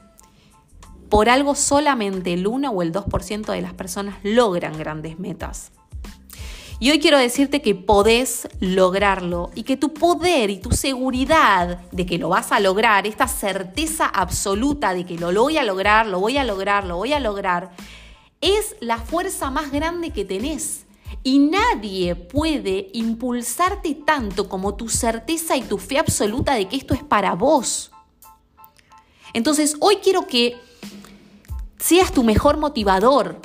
Por 1.09 1.29
algo 1.29 1.55
solamente 1.55 2.33
el 2.33 2.47
1 2.47 2.71
o 2.71 2.83
el 2.83 2.93
2% 2.93 3.53
de 3.53 3.61
las 3.61 3.75
personas 3.75 4.17
logran 4.23 4.79
grandes 4.79 5.19
metas. 5.19 5.73
Y 6.83 6.91
hoy 6.91 6.99
quiero 6.99 7.17
decirte 7.17 7.63
que 7.63 7.77
podés 7.77 8.49
lograrlo 8.59 9.51
y 9.55 9.63
que 9.63 9.77
tu 9.77 9.95
poder 9.95 10.51
y 10.51 10.59
tu 10.59 10.73
seguridad 10.73 11.79
de 11.93 12.07
que 12.07 12.19
lo 12.19 12.31
vas 12.31 12.51
a 12.51 12.59
lograr, 12.59 13.07
esta 13.07 13.29
certeza 13.29 14.07
absoluta 14.07 14.93
de 14.93 15.07
que 15.07 15.17
lo, 15.17 15.31
lo 15.31 15.43
voy 15.43 15.59
a 15.59 15.63
lograr, 15.63 16.07
lo 16.07 16.19
voy 16.19 16.39
a 16.39 16.45
lograr, 16.45 16.85
lo 16.85 16.97
voy 16.97 17.13
a 17.13 17.21
lograr, 17.21 17.71
es 18.41 18.75
la 18.81 18.99
fuerza 18.99 19.51
más 19.51 19.71
grande 19.71 20.11
que 20.11 20.25
tenés. 20.25 20.82
Y 21.23 21.39
nadie 21.39 22.15
puede 22.15 22.89
impulsarte 22.93 23.95
tanto 23.95 24.49
como 24.49 24.75
tu 24.75 24.89
certeza 24.89 25.57
y 25.57 25.63
tu 25.63 25.79
fe 25.79 25.99
absoluta 25.99 26.55
de 26.55 26.69
que 26.69 26.77
esto 26.77 26.95
es 26.95 27.03
para 27.03 27.35
vos. 27.35 27.91
Entonces, 29.33 29.77
hoy 29.81 29.97
quiero 29.97 30.27
que 30.27 30.57
seas 31.79 32.13
tu 32.13 32.23
mejor 32.23 32.59
motivador, 32.59 33.41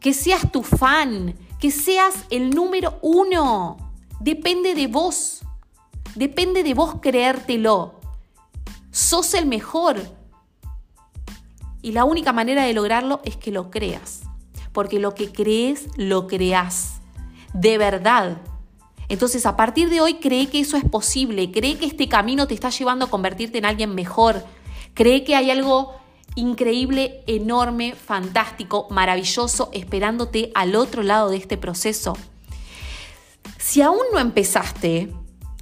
que 0.00 0.14
seas 0.14 0.50
tu 0.52 0.62
fan, 0.62 1.34
que 1.58 1.70
seas 1.70 2.14
el 2.30 2.50
número 2.50 2.98
uno. 3.02 3.76
Depende 4.20 4.74
de 4.74 4.86
vos. 4.86 5.40
Depende 6.14 6.62
de 6.62 6.74
vos 6.74 6.96
creértelo. 7.00 8.00
Sos 8.90 9.34
el 9.34 9.46
mejor. 9.46 10.00
Y 11.80 11.92
la 11.92 12.04
única 12.04 12.32
manera 12.32 12.64
de 12.64 12.74
lograrlo 12.74 13.20
es 13.24 13.36
que 13.36 13.50
lo 13.50 13.70
creas 13.70 14.22
porque 14.72 14.98
lo 14.98 15.14
que 15.14 15.30
crees, 15.30 15.86
lo 15.96 16.26
creas. 16.26 16.91
De 17.52 17.78
verdad. 17.78 18.38
Entonces, 19.08 19.44
a 19.46 19.56
partir 19.56 19.90
de 19.90 20.00
hoy, 20.00 20.14
cree 20.14 20.48
que 20.48 20.60
eso 20.60 20.76
es 20.76 20.84
posible, 20.84 21.50
cree 21.50 21.76
que 21.76 21.86
este 21.86 22.08
camino 22.08 22.46
te 22.46 22.54
está 22.54 22.70
llevando 22.70 23.04
a 23.04 23.10
convertirte 23.10 23.58
en 23.58 23.66
alguien 23.66 23.94
mejor, 23.94 24.44
cree 24.94 25.24
que 25.24 25.36
hay 25.36 25.50
algo 25.50 25.94
increíble, 26.34 27.22
enorme, 27.26 27.94
fantástico, 27.94 28.86
maravilloso, 28.90 29.68
esperándote 29.72 30.50
al 30.54 30.74
otro 30.76 31.02
lado 31.02 31.28
de 31.28 31.36
este 31.36 31.58
proceso. 31.58 32.16
Si 33.58 33.82
aún 33.82 34.00
no 34.12 34.18
empezaste 34.18 35.12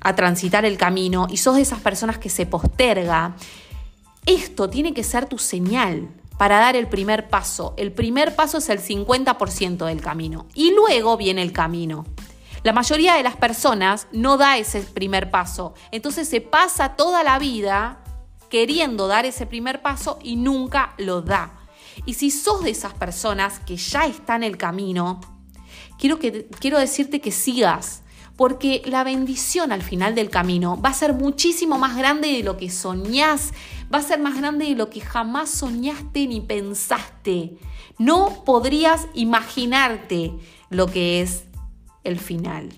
a 0.00 0.14
transitar 0.14 0.64
el 0.64 0.78
camino 0.78 1.26
y 1.28 1.38
sos 1.38 1.56
de 1.56 1.62
esas 1.62 1.80
personas 1.80 2.18
que 2.18 2.30
se 2.30 2.46
posterga, 2.46 3.34
esto 4.26 4.70
tiene 4.70 4.94
que 4.94 5.02
ser 5.02 5.26
tu 5.26 5.38
señal 5.38 6.08
para 6.40 6.58
dar 6.58 6.74
el 6.74 6.86
primer 6.86 7.28
paso. 7.28 7.74
El 7.76 7.92
primer 7.92 8.34
paso 8.34 8.56
es 8.56 8.70
el 8.70 8.80
50% 8.80 9.84
del 9.84 10.00
camino 10.00 10.46
y 10.54 10.72
luego 10.72 11.18
viene 11.18 11.42
el 11.42 11.52
camino. 11.52 12.06
La 12.62 12.72
mayoría 12.72 13.12
de 13.12 13.22
las 13.22 13.36
personas 13.36 14.06
no 14.10 14.38
da 14.38 14.56
ese 14.56 14.80
primer 14.80 15.30
paso, 15.30 15.74
entonces 15.90 16.26
se 16.30 16.40
pasa 16.40 16.96
toda 16.96 17.22
la 17.24 17.38
vida 17.38 18.02
queriendo 18.48 19.06
dar 19.06 19.26
ese 19.26 19.44
primer 19.44 19.82
paso 19.82 20.18
y 20.22 20.36
nunca 20.36 20.94
lo 20.96 21.20
da. 21.20 21.52
Y 22.06 22.14
si 22.14 22.30
sos 22.30 22.64
de 22.64 22.70
esas 22.70 22.94
personas 22.94 23.58
que 23.58 23.76
ya 23.76 24.06
están 24.06 24.42
en 24.42 24.52
el 24.52 24.56
camino, 24.56 25.20
quiero, 25.98 26.18
que, 26.18 26.48
quiero 26.58 26.78
decirte 26.78 27.20
que 27.20 27.32
sigas, 27.32 28.00
porque 28.40 28.80
la 28.86 29.04
bendición 29.04 29.70
al 29.70 29.82
final 29.82 30.14
del 30.14 30.30
camino 30.30 30.80
va 30.80 30.88
a 30.88 30.94
ser 30.94 31.12
muchísimo 31.12 31.76
más 31.76 31.94
grande 31.94 32.28
de 32.28 32.42
lo 32.42 32.56
que 32.56 32.70
soñás, 32.70 33.52
va 33.92 33.98
a 33.98 34.02
ser 34.02 34.18
más 34.18 34.34
grande 34.34 34.64
de 34.64 34.74
lo 34.74 34.88
que 34.88 35.02
jamás 35.02 35.50
soñaste 35.50 36.26
ni 36.26 36.40
pensaste. 36.40 37.58
No 37.98 38.42
podrías 38.46 39.08
imaginarte 39.12 40.32
lo 40.70 40.86
que 40.86 41.20
es 41.20 41.44
el 42.02 42.18
final. 42.18 42.70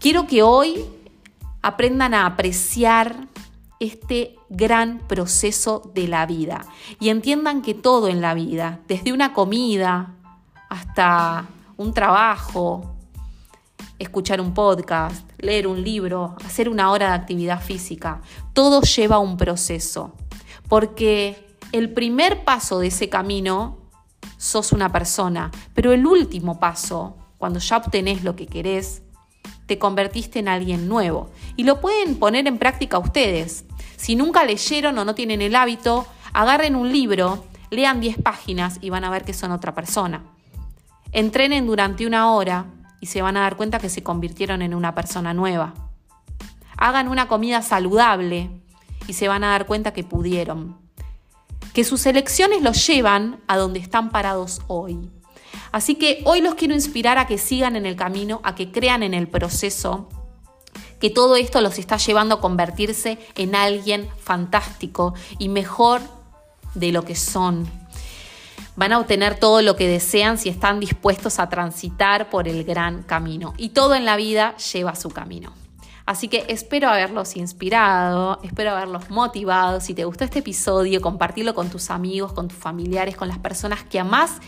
Quiero 0.00 0.26
que 0.26 0.42
hoy 0.42 0.84
aprendan 1.62 2.12
a 2.12 2.26
apreciar 2.26 3.28
este 3.80 4.36
gran 4.50 4.98
proceso 5.08 5.90
de 5.94 6.08
la 6.08 6.26
vida 6.26 6.66
y 7.00 7.08
entiendan 7.08 7.62
que 7.62 7.72
todo 7.72 8.08
en 8.08 8.20
la 8.20 8.34
vida, 8.34 8.80
desde 8.86 9.14
una 9.14 9.32
comida 9.32 10.14
hasta 10.68 11.46
un 11.78 11.94
trabajo, 11.94 12.95
escuchar 13.98 14.40
un 14.40 14.54
podcast, 14.54 15.28
leer 15.38 15.66
un 15.66 15.82
libro, 15.82 16.36
hacer 16.44 16.68
una 16.68 16.90
hora 16.90 17.08
de 17.08 17.14
actividad 17.14 17.62
física. 17.62 18.20
Todo 18.52 18.82
lleva 18.82 19.18
un 19.18 19.36
proceso, 19.36 20.12
porque 20.68 21.46
el 21.72 21.92
primer 21.92 22.44
paso 22.44 22.78
de 22.78 22.88
ese 22.88 23.08
camino 23.08 23.78
sos 24.36 24.72
una 24.72 24.92
persona, 24.92 25.50
pero 25.74 25.92
el 25.92 26.06
último 26.06 26.60
paso, 26.60 27.16
cuando 27.38 27.58
ya 27.58 27.78
obtenés 27.78 28.24
lo 28.24 28.36
que 28.36 28.46
querés, 28.46 29.02
te 29.66 29.78
convertiste 29.78 30.38
en 30.38 30.48
alguien 30.48 30.88
nuevo. 30.88 31.30
Y 31.56 31.64
lo 31.64 31.80
pueden 31.80 32.16
poner 32.16 32.46
en 32.46 32.58
práctica 32.58 32.98
ustedes. 32.98 33.64
Si 33.96 34.14
nunca 34.14 34.44
leyeron 34.44 34.96
o 34.98 35.04
no 35.04 35.14
tienen 35.14 35.42
el 35.42 35.56
hábito, 35.56 36.06
agarren 36.32 36.76
un 36.76 36.92
libro, 36.92 37.44
lean 37.70 38.00
10 38.00 38.22
páginas 38.22 38.78
y 38.80 38.90
van 38.90 39.04
a 39.04 39.10
ver 39.10 39.24
que 39.24 39.32
son 39.32 39.52
otra 39.52 39.74
persona. 39.74 40.22
Entrenen 41.12 41.66
durante 41.66 42.06
una 42.06 42.32
hora 42.32 42.66
y 43.00 43.06
se 43.06 43.22
van 43.22 43.36
a 43.36 43.42
dar 43.42 43.56
cuenta 43.56 43.78
que 43.78 43.88
se 43.88 44.02
convirtieron 44.02 44.62
en 44.62 44.74
una 44.74 44.94
persona 44.94 45.34
nueva. 45.34 45.74
Hagan 46.76 47.08
una 47.08 47.28
comida 47.28 47.62
saludable 47.62 48.50
y 49.06 49.12
se 49.12 49.28
van 49.28 49.44
a 49.44 49.50
dar 49.50 49.66
cuenta 49.66 49.92
que 49.92 50.04
pudieron. 50.04 50.76
Que 51.72 51.84
sus 51.84 52.06
elecciones 52.06 52.62
los 52.62 52.86
llevan 52.86 53.40
a 53.46 53.56
donde 53.56 53.78
están 53.78 54.10
parados 54.10 54.62
hoy. 54.66 55.10
Así 55.72 55.96
que 55.96 56.22
hoy 56.24 56.40
los 56.40 56.54
quiero 56.54 56.74
inspirar 56.74 57.18
a 57.18 57.26
que 57.26 57.38
sigan 57.38 57.76
en 57.76 57.86
el 57.86 57.96
camino, 57.96 58.40
a 58.44 58.54
que 58.54 58.72
crean 58.72 59.02
en 59.02 59.14
el 59.14 59.28
proceso, 59.28 60.08
que 61.00 61.10
todo 61.10 61.36
esto 61.36 61.60
los 61.60 61.78
está 61.78 61.98
llevando 61.98 62.36
a 62.36 62.40
convertirse 62.40 63.18
en 63.34 63.54
alguien 63.54 64.08
fantástico 64.18 65.14
y 65.38 65.48
mejor 65.48 66.00
de 66.74 66.92
lo 66.92 67.04
que 67.04 67.14
son. 67.14 67.68
Van 68.76 68.92
a 68.92 68.98
obtener 68.98 69.38
todo 69.38 69.62
lo 69.62 69.74
que 69.74 69.88
desean 69.88 70.38
si 70.38 70.48
están 70.48 70.80
dispuestos 70.80 71.38
a 71.38 71.48
transitar 71.48 72.28
por 72.28 72.46
el 72.46 72.64
gran 72.64 73.02
camino. 73.02 73.54
Y 73.56 73.70
todo 73.70 73.94
en 73.94 74.04
la 74.04 74.16
vida 74.16 74.54
lleva 74.56 74.94
su 74.94 75.08
camino. 75.08 75.52
Así 76.04 76.28
que 76.28 76.44
espero 76.48 76.88
haberlos 76.88 77.36
inspirado, 77.36 78.38
espero 78.44 78.70
haberlos 78.70 79.10
motivado. 79.10 79.80
Si 79.80 79.92
te 79.92 80.04
gustó 80.04 80.22
este 80.24 80.38
episodio, 80.38 81.00
compartirlo 81.00 81.54
con 81.54 81.68
tus 81.68 81.90
amigos, 81.90 82.32
con 82.32 82.46
tus 82.46 82.58
familiares, 82.58 83.16
con 83.16 83.26
las 83.26 83.38
personas 83.38 83.82
que 83.82 83.98
amás 83.98 84.38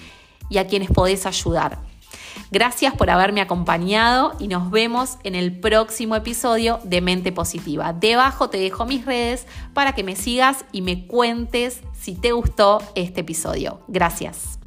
y 0.49 0.59
a 0.59 0.69
quienes 0.69 0.91
podés 0.91 1.27
ayudar. 1.27 1.79
Gracias 2.51 2.95
por 2.95 3.11
haberme 3.11 3.41
acompañado 3.41 4.35
y 4.39 4.49
nos 4.49 4.71
vemos 4.71 5.19
en 5.25 5.35
el 5.35 5.59
próximo 5.59 6.15
episodio 6.17 6.81
de 6.85 7.01
Mente 7.01 7.33
Positiva. 7.33 7.93
Debajo 7.93 8.49
te 8.49 8.59
dejo 8.59 8.87
mis 8.87 9.05
redes 9.05 9.47
para 9.75 9.93
que 9.93 10.05
me 10.05 10.17
sigas 10.17 10.65
y 10.71 10.83
me 10.83 11.07
cuentes 11.07 11.81
si 12.09 12.15
te 12.15 12.33
gustó 12.33 12.83
este 12.95 13.21
episodio. 13.21 13.81
Gracias. 13.87 14.58